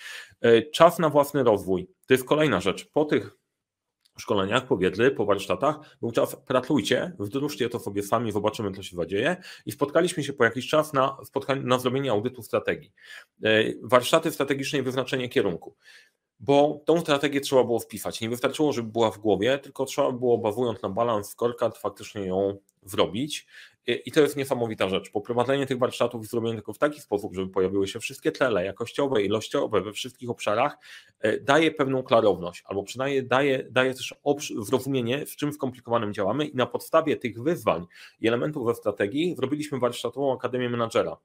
[0.41, 1.89] E, czas na własny rozwój.
[2.07, 2.91] To jest kolejna rzecz.
[2.93, 3.37] Po tych
[4.21, 8.97] szkoleniach, po wiedzy, po warsztatach, był czas pracujcie, wdróżcie to sobie sami, zobaczymy, co się
[8.97, 11.17] zadzieje i spotkaliśmy się po jakiś czas na,
[11.63, 12.93] na zrobienie audytu strategii.
[13.45, 15.77] E, warsztaty strategiczne i wyznaczenie kierunku
[16.40, 18.20] bo tą strategię trzeba było wpisać.
[18.20, 22.59] Nie wystarczyło, żeby była w głowie, tylko trzeba było, bazując na balans scorecard, faktycznie ją
[22.83, 23.46] zrobić.
[23.87, 25.11] I to jest niesamowita rzecz.
[25.11, 29.22] Poprowadzenie tych warsztatów i zrobienie tylko w taki sposób, żeby pojawiły się wszystkie cele jakościowe,
[29.22, 30.79] ilościowe we wszystkich obszarach,
[31.20, 34.14] e, daje pewną klarowność, albo przynajmniej daje, daje też
[34.61, 37.87] zrozumienie, w czym skomplikowanym działamy i na podstawie tych wyzwań
[38.20, 41.16] i elementów we strategii zrobiliśmy warsztatową Akademię Menadżera.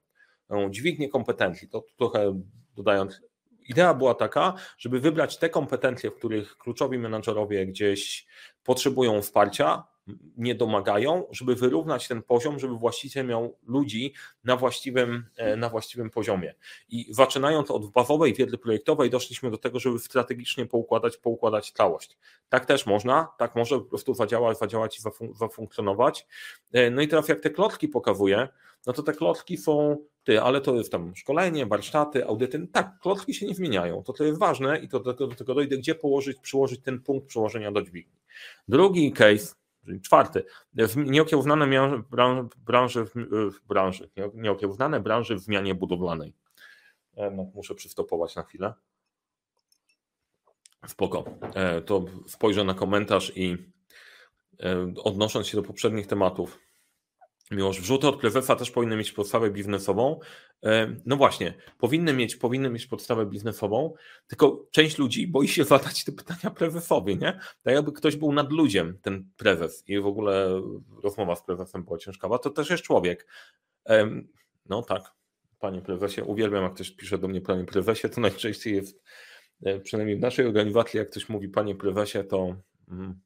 [0.70, 2.40] Dźwignię kompetencji, to trochę
[2.76, 3.20] dodając
[3.68, 8.26] idea była taka, żeby wybrać te kompetencje, w których kluczowi menadżerowie gdzieś
[8.64, 9.84] potrzebują wsparcia,
[10.36, 16.10] nie domagają, żeby wyrównać ten poziom, żeby właściciel miał ludzi na właściwym, e, na właściwym
[16.10, 16.54] poziomie.
[16.88, 22.18] I zaczynając od bazowej wiedzy projektowej, doszliśmy do tego, żeby strategicznie poukładać, poukładać całość.
[22.48, 25.02] Tak też można, tak może po prostu zadziałać, zadziałać i
[25.34, 26.26] zafunkcjonować.
[26.72, 28.48] E, no i teraz jak te klocki pokazuje,
[28.86, 33.34] no to te klocki są, ty, ale to jest tam szkolenie, warsztaty, audyty, tak, klocki
[33.34, 36.38] się nie zmieniają, to to jest ważne i to do, do tego dojdę, gdzie położyć,
[36.38, 38.16] przyłożyć ten punkt przełożenia do dźwigni.
[38.68, 39.54] Drugi case,
[40.02, 40.44] czwarty,
[40.96, 41.66] nieokiełznane
[42.58, 46.34] branże, w branży, nieokiełznane branży w zmianie budowlanej.
[47.16, 48.74] E, no, muszę przystopować na chwilę.
[50.86, 51.24] Spoko.
[51.54, 53.56] E, to spojrzę na komentarz i
[54.60, 56.58] e, odnosząc się do poprzednich tematów,
[57.52, 60.20] Miłość, wrzuty od prezesa też powinny mieć podstawę biznesową.
[60.64, 63.94] E, no właśnie, powinny mieć, powinny mieć podstawę biznesową,
[64.26, 67.40] tylko część ludzi boi się zadać te pytania prezesowi, nie?
[67.62, 70.62] Tak jakby ktoś był nad ludziem, ten prezes i w ogóle
[71.02, 73.26] rozmowa z prezesem była ciężkawa, to też jest człowiek.
[74.68, 75.12] No tak,
[75.58, 79.02] panie prezesie, uwielbiam jak ktoś pisze do mnie panie prezesie, to najczęściej jest,
[79.62, 82.56] e, przynajmniej w naszej organizacji, jak ktoś mówi panie prezesie, to
[82.88, 83.20] mm,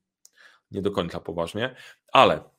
[0.70, 1.74] nie do końca poważnie,
[2.12, 2.55] ale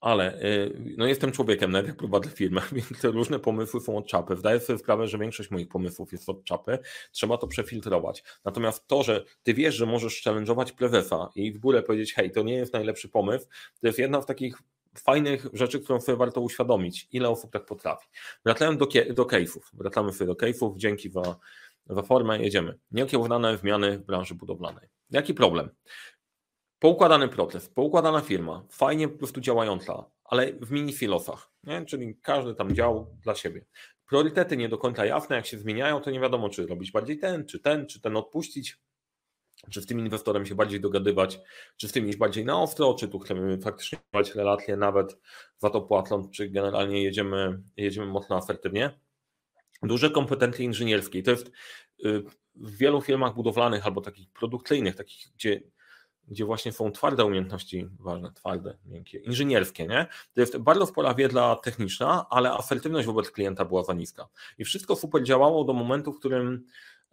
[0.00, 4.36] ale y, no jestem człowiekiem, nawet jak prowadzę firmę, więc różne pomysły są od czapy.
[4.36, 6.78] Zdaję sobie sprawę, że większość moich pomysłów jest od czapy,
[7.12, 8.24] trzeba to przefiltrować.
[8.44, 12.42] Natomiast to, że ty wiesz, że możesz challenge'ować prezesa i w górę powiedzieć, hej, to
[12.42, 13.46] nie jest najlepszy pomysł,
[13.80, 14.58] to jest jedna z takich
[14.98, 18.08] fajnych rzeczy, którą sobie warto uświadomić, ile osób tak potrafi.
[18.44, 21.36] Wracając do, do case'ów, wracamy sobie do case'ów, dzięki za,
[21.86, 22.78] za formę, jedziemy.
[22.90, 24.88] Nieokiełznane zmiany w branży budowlanej.
[25.10, 25.70] Jaki problem?
[26.86, 31.84] Poukładany proces, poukładana firma, fajnie po prostu działająca, ale w mini filosach, nie?
[31.84, 33.64] czyli każdy tam dział dla siebie.
[34.08, 37.46] Priorytety nie do końca jasne, jak się zmieniają, to nie wiadomo, czy robić bardziej ten,
[37.46, 38.78] czy ten, czy ten odpuścić,
[39.70, 41.40] czy z tym inwestorem się bardziej dogadywać,
[41.76, 45.18] czy z tym iść bardziej na ostro, czy tu chcemy faktycznie mieć relacje nawet
[45.58, 49.00] za to płacąc, czy generalnie jedziemy, jedziemy mocno asertywnie.
[49.82, 51.22] Duże kompetencje inżynierskie.
[51.22, 51.48] To jest
[52.04, 52.22] y,
[52.54, 55.60] w wielu firmach budowlanych albo takich produkcyjnych, takich, gdzie
[56.28, 60.06] gdzie właśnie są twarde umiejętności ważne, twarde, miękkie, inżynierskie, nie?
[60.34, 64.28] To jest bardzo spora wiedza techniczna, ale asertywność wobec klienta była za niska.
[64.58, 66.64] I wszystko super działało do momentu, w którym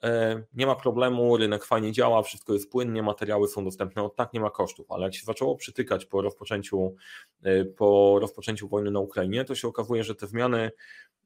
[0.04, 4.34] e, nie ma problemu, rynek fajnie działa, wszystko jest płynnie, materiały są dostępne, od tak
[4.34, 6.96] nie ma kosztów, ale jak się zaczęło przytykać po rozpoczęciu,
[7.44, 10.72] e, po rozpoczęciu wojny na Ukrainie, to się okazuje, że te zmiany,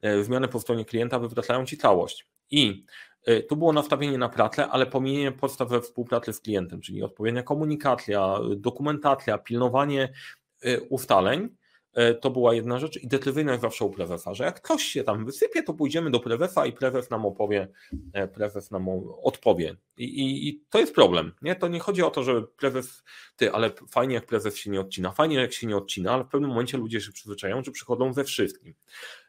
[0.01, 2.27] e, zmiany po stronie klienta wywracają ci całość.
[2.51, 2.85] I
[3.27, 7.43] E, tu było nastawienie na pracę, ale pominienie podstaw we współpracy z klientem, czyli odpowiednia
[7.43, 10.13] komunikacja, dokumentacja, pilnowanie
[10.61, 11.49] e, ustaleń.
[11.93, 15.25] E, to była jedna rzecz i decyzyjność zawsze u prezesa, że jak ktoś się tam
[15.25, 17.67] wysypie, to pójdziemy do prezesa i prezes nam opowie,
[18.33, 18.87] prezes nam
[19.23, 19.75] odpowie.
[19.97, 21.31] I, i, I, to jest problem.
[21.41, 21.55] Nie?
[21.55, 23.03] To nie chodzi o to, że prezes,
[23.35, 26.27] ty, ale fajnie jak prezes się nie odcina, fajnie jak się nie odcina, ale w
[26.27, 28.73] pewnym momencie ludzie się przyzwyczajają, że przychodzą ze wszystkim.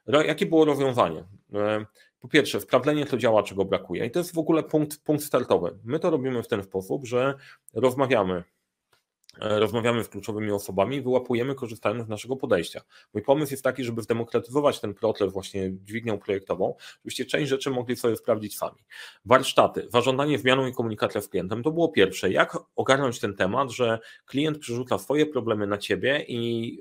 [0.06, 1.24] Jakie było rozwiązanie?
[2.20, 4.06] Po pierwsze, sprawdzenie, co działa, czego brakuje.
[4.06, 5.78] I to jest w ogóle punkt, punkt startowy.
[5.84, 7.34] My to robimy w ten sposób, że
[7.74, 8.44] rozmawiamy
[9.40, 12.80] E, rozmawiamy z kluczowymi osobami, wyłapujemy, korzystając z naszego podejścia.
[13.14, 17.96] Mój pomysł jest taki, żeby zdemokratyzować ten proces właśnie dźwignią projektową, żebyście część rzeczy mogli
[17.96, 18.84] sobie sprawdzić sami.
[19.24, 22.30] Warsztaty, zażądanie zmianą i komunikacja z klientem, to było pierwsze.
[22.30, 26.78] Jak ogarnąć ten temat, że klient przerzuca swoje problemy na ciebie i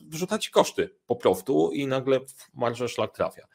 [0.00, 2.20] wrzuca ci koszty po prostu i nagle
[2.54, 3.46] marża szlak trafia.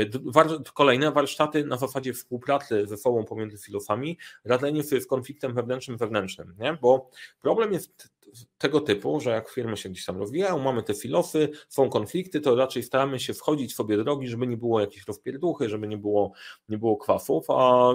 [0.00, 5.96] E, kolejne warsztaty na zasadzie współpracy ze sobą pomiędzy filosami, radzenie sobie z konfliktem wewnętrznym,
[5.96, 6.78] wewnętrznym, nie?
[6.82, 7.10] bo
[7.42, 8.10] problem jest
[8.58, 12.56] tego typu, że jak firmy się gdzieś tam rozwijają, mamy te filosy, są konflikty, to
[12.56, 16.32] raczej staramy się wchodzić sobie drogi, żeby nie było jakichś rozpierduchy, żeby nie było,
[16.68, 17.92] nie było kwasów, a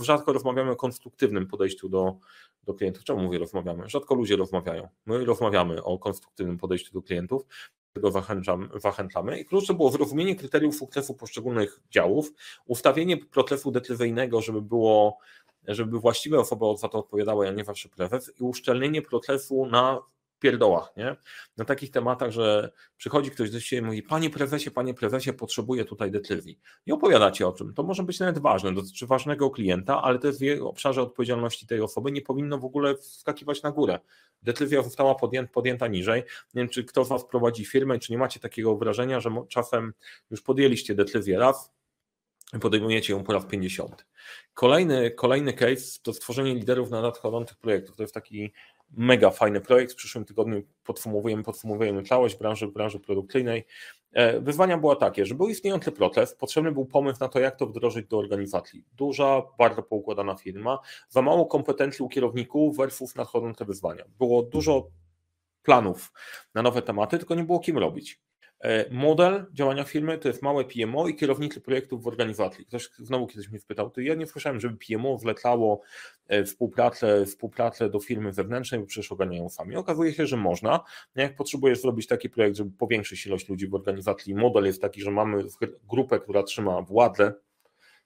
[0.00, 2.16] rzadko rozmawiamy o konstruktywnym podejściu do,
[2.64, 3.04] do klientów.
[3.04, 3.88] Czemu mówię rozmawiamy?
[3.88, 4.88] Rzadko ludzie rozmawiają.
[5.06, 7.42] My rozmawiamy o konstruktywnym podejściu do klientów,
[7.92, 8.10] tego
[8.74, 9.38] zachęcamy.
[9.40, 12.32] I kluczem było zrozumienie kryteriów sukcesu poszczególnych działów,
[12.66, 15.18] ustawienie procesu decyzyjnego, żeby było
[15.68, 20.00] żeby właściwe osoby za to odpowiadały, a nie wasz prezes i uszczelnienie procesu na
[20.40, 21.16] pierdołach, nie?
[21.56, 25.84] Na takich tematach, że przychodzi ktoś do siebie i mówi, panie prezesie, panie prezesie, potrzebuję
[25.84, 26.58] tutaj decyzji.
[26.86, 27.74] I opowiadacie o czym.
[27.74, 31.80] To może być nawet ważne, dotyczy ważnego klienta, ale to jest w obszarze odpowiedzialności tej
[31.80, 33.98] osoby, nie powinno w ogóle wskakiwać na górę.
[34.42, 36.20] Decyzja została podjęta, podjęta niżej.
[36.54, 39.92] Nie wiem, czy kto z was prowadzi firmę, czy nie macie takiego wrażenia, że czasem
[40.30, 41.72] już podjęliście decyzję raz,
[42.60, 44.06] podejmujecie ją po raz 50.
[44.54, 47.96] Kolejny, kolejny case to stworzenie liderów na nadchodzących projektów.
[47.96, 48.52] To jest taki
[48.90, 49.92] mega fajny projekt.
[49.92, 53.66] W przyszłym tygodniu podsumowujemy, podsumowujemy całość branży, branży produkcyjnej.
[54.12, 57.66] E, wyzwania było takie, że był istniejący proces, potrzebny był pomysł na to, jak to
[57.66, 58.84] wdrożyć do organizacji.
[58.92, 64.04] Duża, bardzo poukładana firma, za mało kompetencji u kierowników versus nadchodzące wyzwania.
[64.18, 64.86] Było dużo
[65.62, 66.12] planów
[66.54, 68.20] na nowe tematy, tylko nie było kim robić.
[68.60, 72.66] E, model działania firmy to jest małe PMO i kierownicy projektów w organizacji.
[72.66, 75.82] Ktoś znowu kiedyś mnie spytał, to ja nie słyszałem, żeby PMO wlecało
[76.28, 79.76] e, współpracę, współpracę do firmy zewnętrznej, bo przecież ogarniają sami.
[79.76, 80.80] Okazuje się, że można.
[81.14, 85.10] Jak potrzebujesz zrobić taki projekt, żeby powiększyć ilość ludzi w organizacji, model jest taki, że
[85.10, 85.44] mamy
[85.88, 87.32] grupę, która trzyma władzę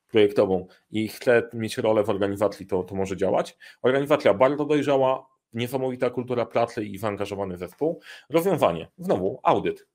[0.09, 3.57] projektową i chce mieć rolę w organizacji, to, to może działać.
[3.83, 8.01] Organizacja bardzo dojrzała, niesamowita kultura pracy i zaangażowany zespół.
[8.31, 9.87] Rozwiązanie, znowu audyt.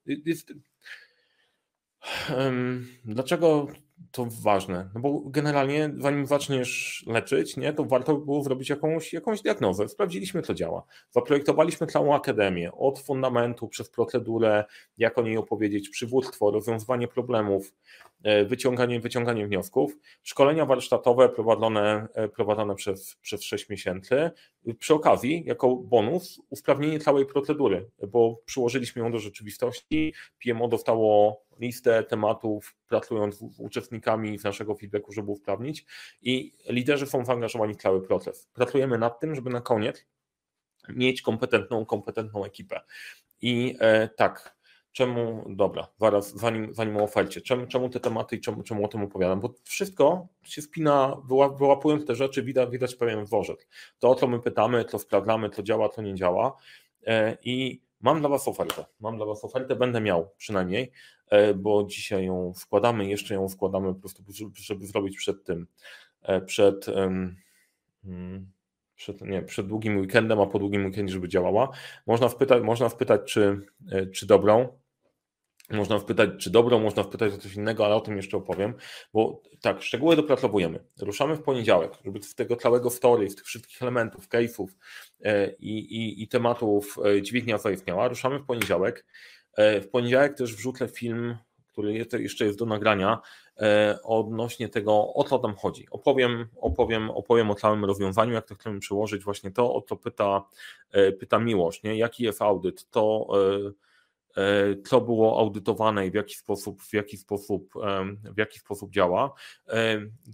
[3.04, 3.66] Dlaczego
[4.10, 4.90] to ważne?
[4.94, 9.88] No bo generalnie, zanim zaczniesz leczyć, nie, to warto było zrobić jakąś, jakąś diagnozę.
[9.88, 10.82] Sprawdziliśmy, co działa.
[11.10, 14.64] Zaprojektowaliśmy całą akademię, od fundamentu przez procedurę,
[14.98, 17.74] jak o niej opowiedzieć, przywództwo, rozwiązywanie problemów,
[18.46, 24.30] wyciąganie, wyciąganie wniosków, szkolenia warsztatowe prowadzone, e, prowadzone przez, przez 6 miesięcy.
[24.78, 30.14] Przy okazji, jako bonus, usprawnienie całej procedury, bo przyłożyliśmy ją do rzeczywistości.
[30.44, 35.86] PMO dostało listę tematów, pracując z uczestnikami z naszego feedbacku, żeby usprawnić
[36.22, 38.48] i liderzy są zaangażowani w cały proces.
[38.54, 40.06] Pracujemy nad tym, żeby na koniec
[40.88, 42.80] mieć kompetentną, kompetentną ekipę.
[43.42, 44.59] I e, tak,
[44.92, 48.88] czemu, dobra, zaraz, zanim, zanim o ofercie, czemu, czemu te tematy i czemu, czemu o
[48.88, 51.16] tym opowiadam, bo wszystko się spina,
[51.58, 53.68] wyłapując te rzeczy, widać, widać pewien dworzec.
[53.98, 56.56] To, o co my pytamy, co sprawdzamy, co działa, co nie działa
[57.06, 60.92] e, i mam dla Was ofertę, mam dla Was ofertę, będę miał przynajmniej,
[61.30, 64.22] E, bo dzisiaj ją wkładamy, jeszcze ją wkładamy po prostu,
[64.54, 65.66] żeby zrobić przed tym,
[66.22, 67.36] e, przed, mm,
[68.94, 71.70] przed, nie, przed długim weekendem, a po długim weekendzie, żeby działała.
[72.06, 73.60] Można wpytać, można wpytać czy,
[74.14, 74.68] czy dobrą,
[75.70, 78.74] można wpytać, czy dobrą, można wpytać o coś innego, ale o tym jeszcze opowiem,
[79.12, 80.84] bo tak, szczegóły dopracowujemy.
[81.00, 84.66] Ruszamy w poniedziałek, żeby z tego całego story, z tych wszystkich elementów, case'ów
[85.58, 88.08] i, i, i tematów dźwignia zaistniała.
[88.08, 89.04] Ruszamy w poniedziałek.
[89.56, 93.20] E, w poniedziałek też wrzucę film, który jeszcze jest do nagrania,
[93.58, 95.86] e, odnośnie tego, o co tam chodzi.
[95.90, 100.44] Opowiem, opowiem, opowiem o całym rozwiązaniu, jak to chcemy przełożyć, właśnie to, o co pyta,
[100.92, 101.96] e, pyta Miłosz, nie?
[101.96, 103.26] jaki jest audyt, to
[104.86, 107.72] co było audytowane i w jaki sposób, w jaki sposób,
[108.24, 109.34] w jaki sposób działa,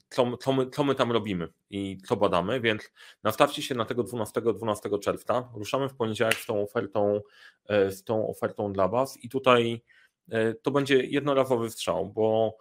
[0.09, 4.03] co, co, my, co my tam robimy i co badamy, więc nastawcie się na tego
[4.03, 5.49] 12, 12 czerwca.
[5.55, 7.21] Ruszamy w poniedziałek z tą ofertą,
[7.69, 9.83] e, z tą ofertą dla Was i tutaj
[10.31, 12.57] e, to będzie jednorazowy strzał, bo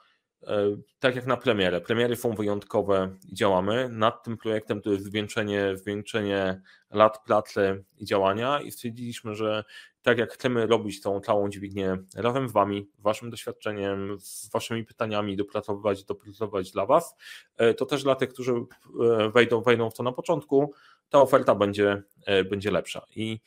[0.47, 1.81] E, tak jak na premierę.
[1.81, 3.89] Premiery są wyjątkowe i działamy.
[3.89, 9.63] Nad tym projektem to jest zwieńczenie, zwieńczenie lat pracy i działania i stwierdziliśmy, że
[10.05, 15.37] tak jak chcemy robić tą całą dźwignię razem z Wami, Waszym doświadczeniem, z Waszymi pytaniami,
[15.37, 17.15] dopracowywać, dopracowywać dla Was,
[17.57, 20.73] e, to też dla tych, którzy e, wejdą, wejdą w to na początku,
[21.09, 22.03] ta oferta będzie,
[22.49, 23.05] będzie lepsza.
[23.15, 23.39] I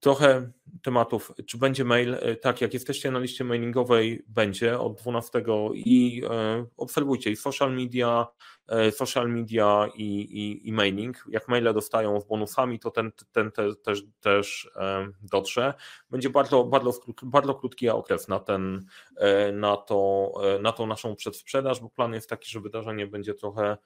[0.00, 0.50] trochę
[0.82, 1.32] tematów.
[1.46, 2.16] Czy będzie mail?
[2.40, 5.42] Tak, jak jesteście na liście mailingowej, będzie od 12
[5.74, 8.26] i e, obserwujcie i social media,
[8.68, 11.24] e, social media i, i, i, mailing.
[11.28, 15.74] Jak maile dostają z bonusami, to ten, ten te, też, też e, dotrze.
[16.10, 18.86] Będzie bardzo, bardzo, bardzo krótki okres na, ten,
[19.16, 23.34] e, na, to, e, na tą naszą przedsprzedaż, bo plan jest taki, że wydarzenie będzie
[23.34, 23.76] trochę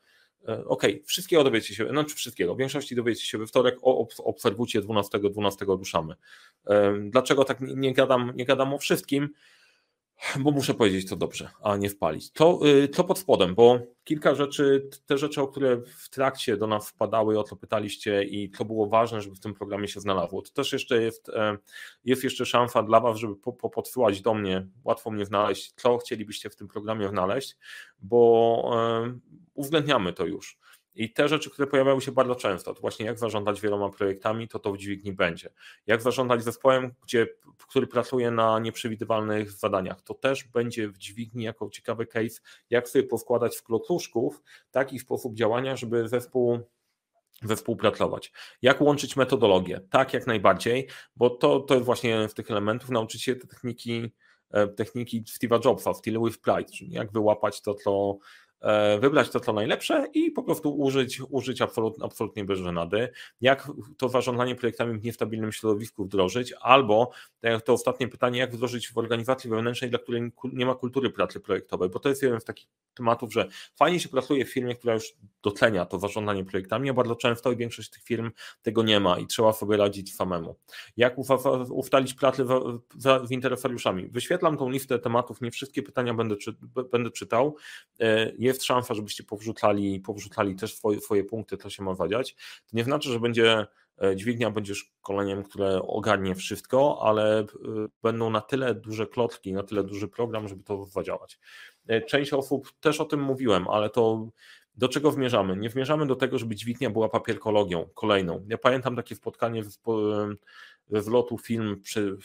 [0.49, 3.77] E, OK, wszystkiego dowiecie się, znaczy wszystkiego, w większości dowiecie się we wtorek,
[4.19, 6.15] obserwujcie 12, 12 ruszamy.
[6.67, 9.29] E, dlaczego tak nie gadam, nie gadam o wszystkim?
[10.41, 12.33] Bo muszę powiedzieć to dobrze, a nie wpalić.
[12.33, 16.67] To, y, to pod spodem, bo kilka rzeczy, te rzeczy, o które w trakcie do
[16.67, 20.43] nas wpadały, o to pytaliście i to było ważne, żeby w tym programie się znalazło.
[20.43, 21.57] To też jeszcze jest, e,
[22.05, 25.99] jest jeszcze szansa dla Was, żeby po, po podsyłać do mnie, łatwo mnie znaleźć, co
[25.99, 27.57] chcielibyście w tym programie znaleźć,
[27.99, 28.71] bo
[29.05, 29.19] e,
[29.55, 30.59] uwzględniamy to już.
[30.95, 34.59] I te rzeczy, które pojawiały się bardzo często, to właśnie jak zarządzać wieloma projektami, to
[34.59, 35.51] to w dźwigni będzie.
[35.87, 37.27] Jak zarządzać zespołem, gdzie,
[37.69, 42.41] który pracuje na nieprzewidywalnych zadaniach, to też będzie w dźwigni jako ciekawy case,
[42.71, 46.61] jak sobie poskładać w klocuszków taki sposób działania, żeby zespół
[47.43, 48.33] zespół pracować.
[48.63, 49.81] Jak łączyć metodologię?
[49.91, 54.13] Tak, jak najbardziej, bo to, to jest właśnie w tych elementów nauczyć się te techniki,
[54.51, 58.19] e, techniki Steve'a Jobsa, Still with Pride, czyli jak wyłapać to, co
[59.01, 63.09] wybrać to, co najlepsze i po prostu użyć, użyć absolutnie, absolutnie bez żenady.
[63.41, 67.11] Jak to zarządzanie projektami w niestabilnym środowisku wdrożyć, albo
[67.65, 71.89] to ostatnie pytanie, jak wdrożyć w organizacji wewnętrznej, dla której nie ma kultury pracy projektowej,
[71.89, 75.15] bo to jest jeden z takich tematów, że fajnie się pracuje w firmie, która już
[75.43, 78.31] docenia to zarządzanie projektami, a bardzo często i większość tych firm
[78.63, 80.57] tego nie ma i trzeba sobie radzić samemu.
[80.97, 81.17] Jak
[81.71, 82.47] ustalić pracę
[83.25, 84.09] z interesariuszami?
[84.09, 86.55] Wyświetlam tą listę tematów, nie wszystkie pytania będę, czy,
[86.93, 87.57] będę czytał.
[88.01, 92.35] E, jest szansa, żebyście powrzucali, powrzucali też swoje, swoje punkty, to się ma zadziać.
[92.35, 93.67] To nie znaczy, że będzie
[94.03, 97.47] e, dźwignia będzie szkoleniem, które ogarnie wszystko, ale e,
[98.03, 101.39] będą na tyle duże klotki, na tyle duży program, żeby to zadziałać.
[102.09, 104.29] Część osób, też o tym mówiłem, ale to
[104.77, 105.57] do czego wmierzamy?
[105.57, 108.47] Nie wmierzamy do tego, żeby dźwignia była papierkologią kolejną.
[108.49, 109.63] Ja pamiętam takie spotkanie
[110.89, 112.17] we wlotu film przy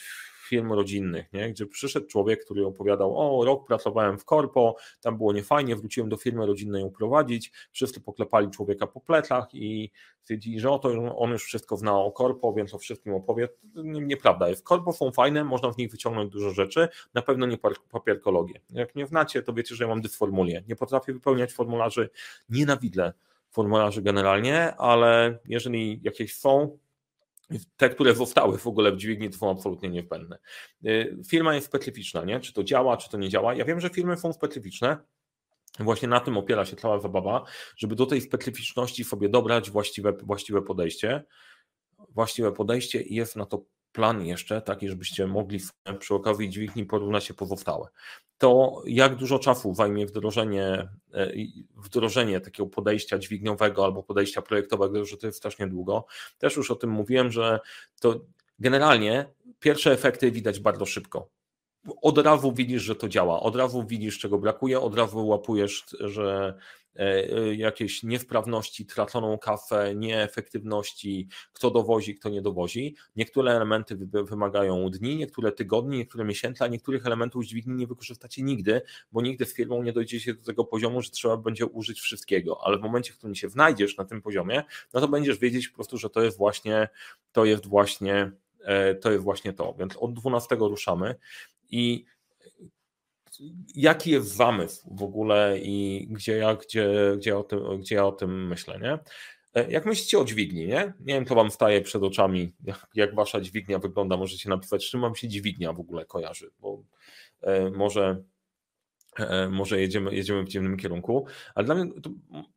[0.49, 1.49] firm rodzinnych, nie?
[1.49, 6.17] gdzie przyszedł człowiek, który opowiadał, o rok pracowałem w korpo, tam było niefajnie, wróciłem do
[6.17, 9.91] firmy rodzinnej ją prowadzić, wszyscy poklepali człowieka po plecach i
[10.21, 13.49] stwierdzili, że oto on już wszystko zna o korpo, więc o wszystkim opowie.
[13.83, 14.63] Nieprawda jest.
[14.63, 17.57] Korpo są fajne, można w nich wyciągnąć dużo rzeczy, na pewno nie
[17.91, 18.61] papierkologię.
[18.69, 20.63] Jak nie znacie, to wiecie, że ja mam dysformulię.
[20.67, 22.09] Nie potrafię wypełniać formularzy,
[22.49, 23.13] nienawidzę
[23.49, 26.77] formularzy generalnie, ale jeżeli jakieś są,
[27.77, 30.37] te, które zostały w ogóle w dźwigni, to są absolutnie niezbędne.
[30.85, 32.39] Y, firma jest specyficzna, nie?
[32.39, 33.55] czy to działa, czy to nie działa.
[33.55, 34.97] Ja wiem, że firmy są specyficzne.
[35.79, 37.43] Właśnie na tym opiera się cała zabawa,
[37.77, 41.23] żeby do tej specyficzności sobie dobrać właściwe, właściwe podejście.
[42.09, 45.59] Właściwe podejście i jest na to plan jeszcze taki, żebyście mogli
[45.99, 47.87] przy okazji dźwigni porównać się pozostałe.
[48.37, 51.31] To jak dużo czasu zajmie wdrożenie, e,
[51.77, 56.05] wdrożenie takiego podejścia dźwigniowego albo podejścia projektowego, że to jest strasznie długo.
[56.37, 57.59] Też już o tym mówiłem, że
[58.01, 58.25] to
[58.59, 61.29] generalnie pierwsze efekty widać bardzo szybko.
[62.01, 66.57] Od razu widzisz, że to działa, od razu widzisz, czego brakuje, od razu łapujesz, że
[67.55, 72.95] jakieś niewprawności, traconą kafę, nieefektywności, kto dowozi, kto nie dowozi.
[73.15, 78.81] Niektóre elementy wymagają dni, niektóre tygodni, niektóre miesięcy, a niektórych elementów dźwigni nie wykorzystacie nigdy,
[79.11, 82.77] bo nigdy z firmą nie dojdziecie do tego poziomu, że trzeba będzie użyć wszystkiego, ale
[82.77, 84.63] w momencie, w którym się znajdziesz na tym poziomie,
[84.93, 86.89] no to będziesz wiedzieć po prostu, że to jest właśnie,
[87.31, 88.31] to jest właśnie,
[88.63, 89.75] e, to jest właśnie to.
[89.79, 91.15] Więc od 12 ruszamy
[91.69, 92.05] i
[93.75, 98.11] jaki jest zamysł w ogóle i gdzie ja, gdzie, gdzie, o, tym, gdzie ja o
[98.11, 98.99] tym myślę, nie?
[99.53, 100.93] E, jak myślicie o dźwigni, nie?
[100.99, 105.01] Nie wiem, to wam staje przed oczami, jak, jak wasza dźwignia wygląda, możecie napisać, czym
[105.01, 106.83] wam się dźwignia w ogóle kojarzy, bo
[107.41, 108.23] e, może
[109.19, 111.25] E, może jedziemy, jedziemy w dziwnym kierunku,
[111.55, 112.09] ale dla mnie to,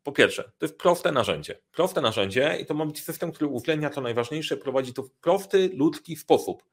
[0.03, 1.59] po pierwsze, to jest proste narzędzie.
[1.72, 5.70] Proste narzędzie i to ma być system, który uwzględnia to najważniejsze, prowadzi to w prosty,
[5.74, 6.64] ludzki sposób.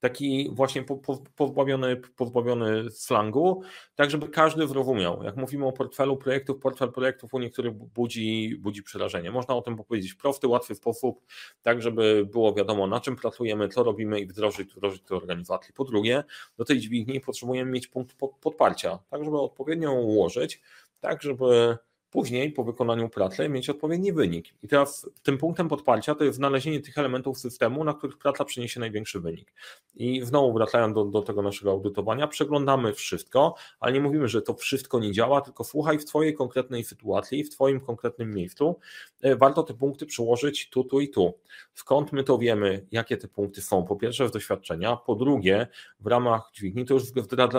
[0.00, 0.84] Taki właśnie
[1.36, 3.62] pozbawiony, pozbawiony slangu,
[3.94, 5.22] tak żeby każdy zrozumiał.
[5.22, 9.30] Jak mówimy o portfelu projektów, portfel projektów u niektórych budzi, budzi przerażenie.
[9.30, 11.20] Można o tym powiedzieć w prosty, łatwy sposób,
[11.62, 15.74] tak żeby było wiadomo na czym pracujemy, co robimy i wdrożyć, wdrożyć to organizacji.
[15.74, 16.24] Po drugie,
[16.58, 20.60] do tej dźwigni potrzebujemy mieć punkt podparcia, tak żeby odpowiednio ułożyć,
[21.00, 21.78] tak żeby
[22.10, 24.46] później po wykonaniu pracy mieć odpowiedni wynik.
[24.62, 28.80] I teraz tym punktem podparcia to jest znalezienie tych elementów systemu, na których praca przyniesie
[28.80, 29.52] największy wynik.
[29.94, 34.54] I znowu wracając do, do tego naszego audytowania, przeglądamy wszystko, ale nie mówimy, że to
[34.54, 38.76] wszystko nie działa, tylko słuchaj w Twojej konkretnej sytuacji, w Twoim konkretnym miejscu.
[39.20, 41.34] E, warto te punkty przełożyć tu, tu i tu.
[41.74, 43.84] Skąd my to wiemy, jakie te punkty są?
[43.84, 45.66] Po pierwsze z doświadczenia, po drugie
[46.00, 47.02] w ramach dźwigni, to już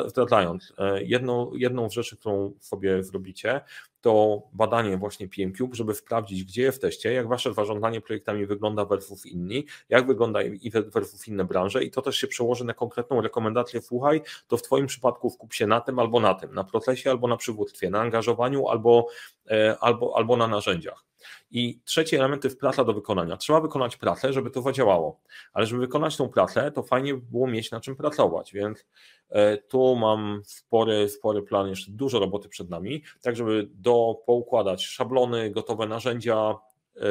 [0.07, 3.61] zdradzając, e, jedną, jedną z rzeczy, którą sobie zrobicie,
[4.01, 9.65] to badanie właśnie PMQ, żeby sprawdzić, gdzie jesteście, jak wasze zarządzanie projektami wygląda versus inni,
[9.89, 14.21] jak wygląda i versus inne branże i to też się przełoży na konkretną rekomendację, słuchaj,
[14.47, 17.37] to w twoim przypadku skup się na tym albo na tym, na procesie albo na
[17.37, 19.07] przywództwie, na angażowaniu albo,
[19.51, 21.08] e, albo, albo na narzędziach.
[21.51, 23.37] I trzeci element to jest praca do wykonania.
[23.37, 25.21] Trzeba wykonać pracę, żeby to zadziałało,
[25.53, 28.85] ale żeby wykonać tą pracę, to fajnie by było mieć na czym pracować, więc
[29.29, 34.85] e, tu mam spory, spory plan, jeszcze dużo roboty przed nami, tak żeby do, poukładać
[34.85, 36.55] szablony, gotowe narzędzia,
[36.95, 37.01] e,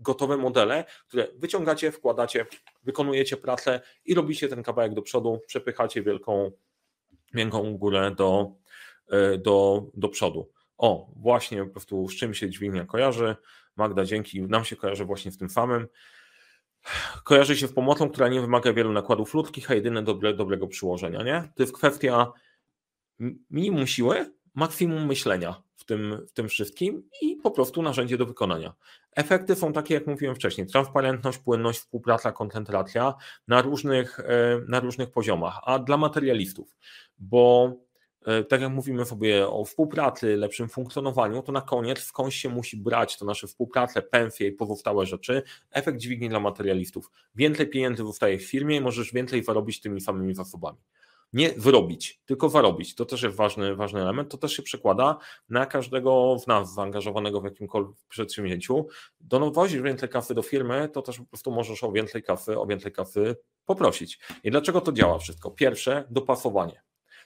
[0.00, 2.46] gotowe modele, które wyciągacie, wkładacie,
[2.82, 6.50] wykonujecie pracę i robicie ten kawałek do przodu, przepychacie wielką,
[7.34, 8.52] miękką górę do,
[9.10, 10.48] e, do, do przodu.
[10.82, 13.36] O, właśnie po prostu z czym się dźwignia kojarzy.
[13.76, 15.86] Magda, dzięki, nam się kojarzy właśnie z tym samym.
[17.24, 21.22] Kojarzy się z pomocą, która nie wymaga wielu nakładów ludzkich, a jedyne dobre, dobrego przyłożenia.
[21.22, 21.52] Nie?
[21.56, 22.32] To jest kwestia
[23.50, 28.74] minimum siły, maksimum myślenia w tym, w tym wszystkim i po prostu narzędzie do wykonania.
[29.16, 33.14] Efekty są takie, jak mówiłem wcześniej: transparentność, płynność, współpraca, koncentracja
[33.48, 35.60] na różnych, e, na różnych poziomach.
[35.62, 36.76] A dla materialistów,
[37.18, 37.72] bo
[38.48, 43.18] tak jak mówimy sobie o współpracy, lepszym funkcjonowaniu, to na koniec skądś się musi brać
[43.18, 47.10] to nasze współpracę, pensje i pozostałe rzeczy, efekt dźwigni dla materialistów.
[47.34, 50.78] Więcej pieniędzy zostaje w firmie i możesz więcej zarobić tymi samymi zasobami.
[51.32, 52.94] Nie wyrobić, tylko zarobić.
[52.94, 54.30] To też jest ważny, ważny element.
[54.30, 55.18] To też się przekłada
[55.48, 58.86] na każdego w nas zaangażowanego w jakimkolwiek przedsięwzięciu.
[59.20, 62.92] Dowozisz więcej kasy do firmy, to też po prostu możesz o więcej kasy, o więcej
[62.92, 64.18] kasy poprosić.
[64.44, 65.50] I dlaczego to działa wszystko?
[65.50, 66.82] Pierwsze, dopasowanie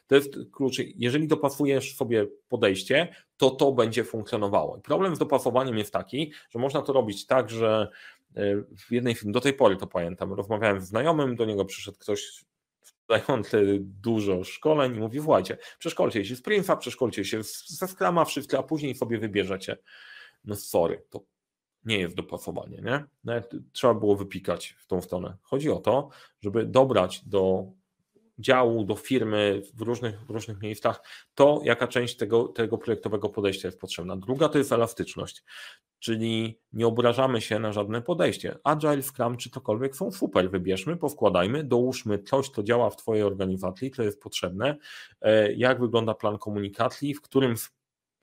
[0.06, 0.76] to jest klucz.
[0.96, 4.78] Jeżeli dopasujesz sobie podejście, to to będzie funkcjonowało.
[4.78, 7.88] problem z dopasowaniem jest taki, że można to robić tak, że
[8.36, 12.44] e, w jednej do tej pory to pamiętam, rozmawiałem z znajomym, do niego przyszedł ktoś
[13.08, 18.58] dający dużo szkoleń i mówi, słuchajcie, przeszkolcie się z Prince'a, przeszkolcie się ze Scrama, wszystko,
[18.58, 19.76] a później sobie wybierzecie.
[20.44, 21.20] No sorry, to
[21.84, 23.04] nie jest dopasowanie, nie?
[23.24, 25.36] Nawet trzeba było wypikać w tą stronę.
[25.42, 26.08] Chodzi o to,
[26.40, 27.66] żeby dobrać do
[28.38, 31.02] działu, do firmy w różnych, w różnych miejscach,
[31.34, 34.16] to jaka część tego, tego projektowego podejścia jest potrzebna.
[34.16, 35.44] Druga to jest elastyczność,
[35.98, 38.58] czyli nie obrażamy się na żadne podejście.
[38.64, 43.90] Agile, Scrum czy cokolwiek są super, wybierzmy, powkładajmy, dołóżmy coś, co działa w Twojej organizacji,
[43.90, 44.76] co jest potrzebne,
[45.20, 47.56] e, jak wygląda plan komunikacji, w którym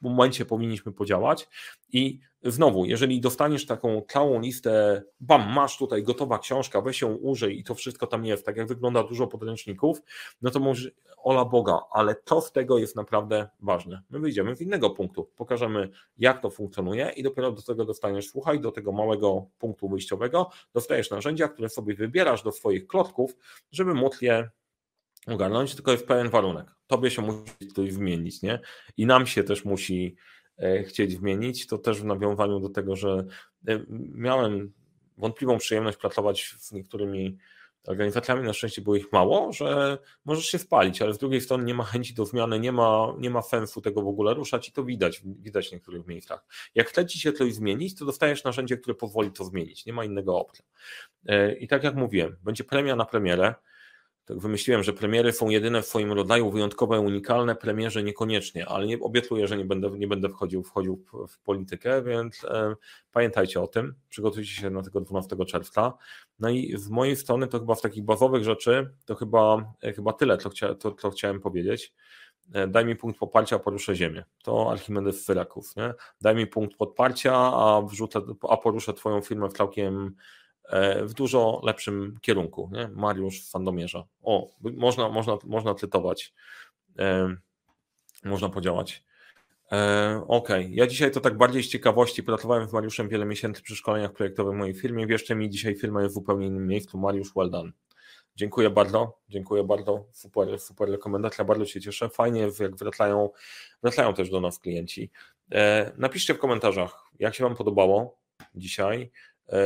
[0.04, 1.50] momencie powinniśmy podziałać
[1.94, 7.60] i znowu, jeżeli dostaniesz taką całą listę, bam, masz tutaj gotowa książka, weź ją użyj
[7.60, 10.02] i to wszystko tam jest, tak jak wygląda dużo podręczników,
[10.42, 14.02] no to może ola Boga, ale to z tego jest naprawdę ważne.
[14.10, 18.60] My wyjdziemy z innego punktu, pokażemy jak to funkcjonuje i dopiero do tego dostaniesz, słuchaj,
[18.60, 23.36] do tego małego punktu wyjściowego dostajesz narzędzia, które sobie wybierasz do swoich klocków,
[23.72, 24.50] żeby móc je
[25.28, 26.76] ogarnąć, tylko jest pewien warunek.
[26.88, 28.60] Tobie się musi coś zmienić, nie?
[28.98, 30.16] I nam się też musi
[30.58, 31.68] e, chcieć zmienić.
[31.68, 33.26] To też w nawiązaniu do tego, że
[33.68, 33.80] e,
[34.16, 34.74] miałem
[35.18, 37.38] wątpliwą przyjemność pracować z niektórymi
[37.88, 41.74] organizacjami, na szczęście było ich mało, że możesz się spalić, ale z drugiej strony nie
[41.74, 44.84] ma chęci do zmiany, nie ma, nie ma sensu tego w ogóle ruszać i to
[44.84, 46.46] widać, widać w niektórych miejscach.
[46.76, 50.06] Jak chce ci się coś zmienić, to dostajesz narzędzie, które pozwoli to zmienić, nie ma
[50.06, 50.66] innego opcji.
[51.26, 53.56] E, I tak jak mówiłem, będzie premia na premierę,
[54.26, 59.00] tak wymyśliłem, że premiery są jedyne w swoim rodzaju, wyjątkowe, unikalne, premierze niekoniecznie, ale nie,
[59.00, 62.76] obiecuję, że nie będę, nie będę wchodził, wchodził w, politykę, więc e,
[63.12, 65.94] pamiętajcie o tym, przygotujcie się na tego 12 czerwca.
[66.40, 70.14] No i z mojej strony to chyba w takich bazowych rzeczy, to chyba, e, chyba
[70.14, 71.94] tyle, co, chcia, to, co chciałem powiedzieć.
[72.54, 74.24] E, daj mi punkt poparcia, poruszę ziemię.
[74.44, 75.94] To Archimedes z Syraków, nie?
[76.22, 80.16] Daj mi punkt podparcia, a, wrzucę, a poruszę twoją firmę w całkiem
[81.06, 82.70] w dużo lepszym kierunku.
[82.72, 82.88] Nie?
[82.88, 84.04] Mariusz Sandomierza.
[84.24, 86.34] O, można, można, można cytować,
[87.00, 87.36] e,
[88.24, 89.04] można podziałać.
[89.72, 93.76] E, ok, ja dzisiaj to tak bardziej z ciekawości pracowałem z Mariuszem wiele miesięcy przy
[93.76, 95.08] szkoleniach projektowych w mojej firmie.
[95.08, 96.98] Wierzcie mi, dzisiaj firma jest w zupełnie innym miejscu.
[96.98, 97.72] Mariusz, well done.
[98.36, 100.06] Dziękuję bardzo, dziękuję bardzo.
[100.12, 102.10] Super, super rekomendacja, bardzo się cieszę.
[102.10, 103.30] Fajnie, jak wracają,
[103.84, 105.12] wracają też do nas klienci.
[105.98, 108.18] Napiszcie w komentarzach, jak się Wam podobało
[108.56, 109.12] dzisiaj.
[109.50, 109.58] E,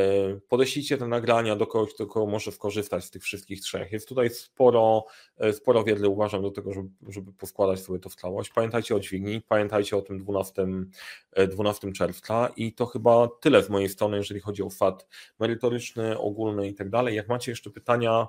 [0.49, 3.91] podeślijcie te nagrania do kogoś, kto może skorzystać z tych wszystkich trzech.
[3.91, 5.05] Jest tutaj sporo,
[5.37, 8.51] e, sporo wiedzy, uważam, do tego, żeby, żeby poskładać sobie to w całość.
[8.55, 10.67] Pamiętajcie o dźwigni, pamiętajcie o tym 12,
[11.47, 15.07] 12 e, czerwca i to chyba tyle z mojej strony, jeżeli chodzi o FAT
[15.39, 17.15] merytoryczny, ogólny i tak dalej.
[17.15, 18.27] Jak macie jeszcze pytania,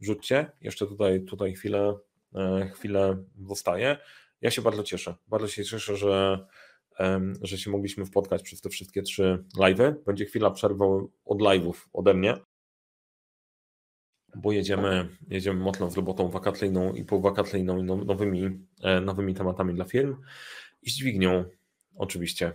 [0.00, 0.50] rzućcie.
[0.60, 1.98] Jeszcze tutaj, tutaj chwilę,
[2.74, 3.96] chwilę zostaje.
[4.40, 5.14] Ja się bardzo cieszę.
[5.28, 6.46] Bardzo się cieszę, że
[7.42, 9.94] że się mogliśmy spotkać przez te wszystkie trzy live'y.
[10.06, 10.84] Będzie chwila przerwy
[11.24, 12.36] od live'ów ode mnie,
[14.34, 19.84] bo jedziemy, jedziemy mocno z robotą wakacyjną i półwakacyjną i nowymi, e, nowymi tematami dla
[19.84, 20.16] firm
[20.82, 21.44] i z dźwignią
[21.96, 22.52] oczywiście.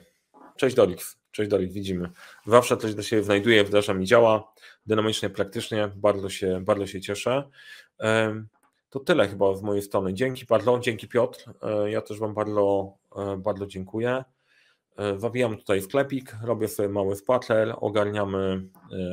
[0.57, 2.09] Cześć Dorix, cześć Dorix, widzimy.
[2.47, 4.53] Zawsze coś do siebie znajduje, wdraża mi działa,
[4.85, 7.49] dynamicznie, praktycznie, bardzo się, bardzo się cieszę.
[8.89, 10.13] To tyle chyba z mojej strony.
[10.13, 11.53] Dzięki bardzo, dzięki Piotr.
[11.61, 14.23] E, ja też Wam bardzo, e, bardzo dziękuję.
[14.97, 18.69] E, zawijam tutaj sklepik, robię sobie mały spacer, ogarniamy,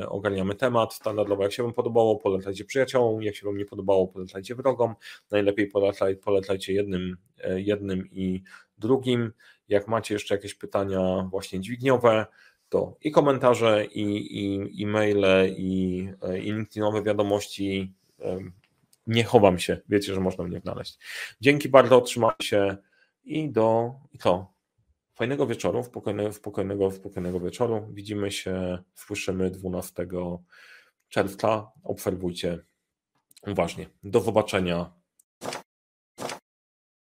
[0.07, 0.93] ogarniamy temat.
[0.93, 4.95] Standardowo, jak się Wam podobało, polecajcie przyjaciołom, jak się Wam nie podobało, polecajcie wrogom.
[5.31, 7.17] Najlepiej polecaj, polecajcie jednym,
[7.55, 8.43] jednym i
[8.77, 9.31] drugim.
[9.67, 12.25] Jak macie jeszcze jakieś pytania właśnie dźwigniowe,
[12.69, 14.01] to i komentarze, i,
[14.37, 16.07] i, i maile, i,
[16.43, 17.93] i LinkedInowe wiadomości
[19.07, 20.97] nie chowam się, wiecie, że można mnie znaleźć.
[21.41, 22.77] Dzięki bardzo, trzymajcie się
[23.23, 24.52] i do i to.
[25.15, 27.87] Fajnego wieczoru, spokojnego, spokojnego, spokojnego wieczoru.
[27.91, 30.07] Widzimy się, słyszymy 12
[31.09, 31.71] czerwca.
[31.83, 32.59] Obserwujcie
[33.47, 33.89] uważnie.
[34.03, 35.02] Do zobaczenia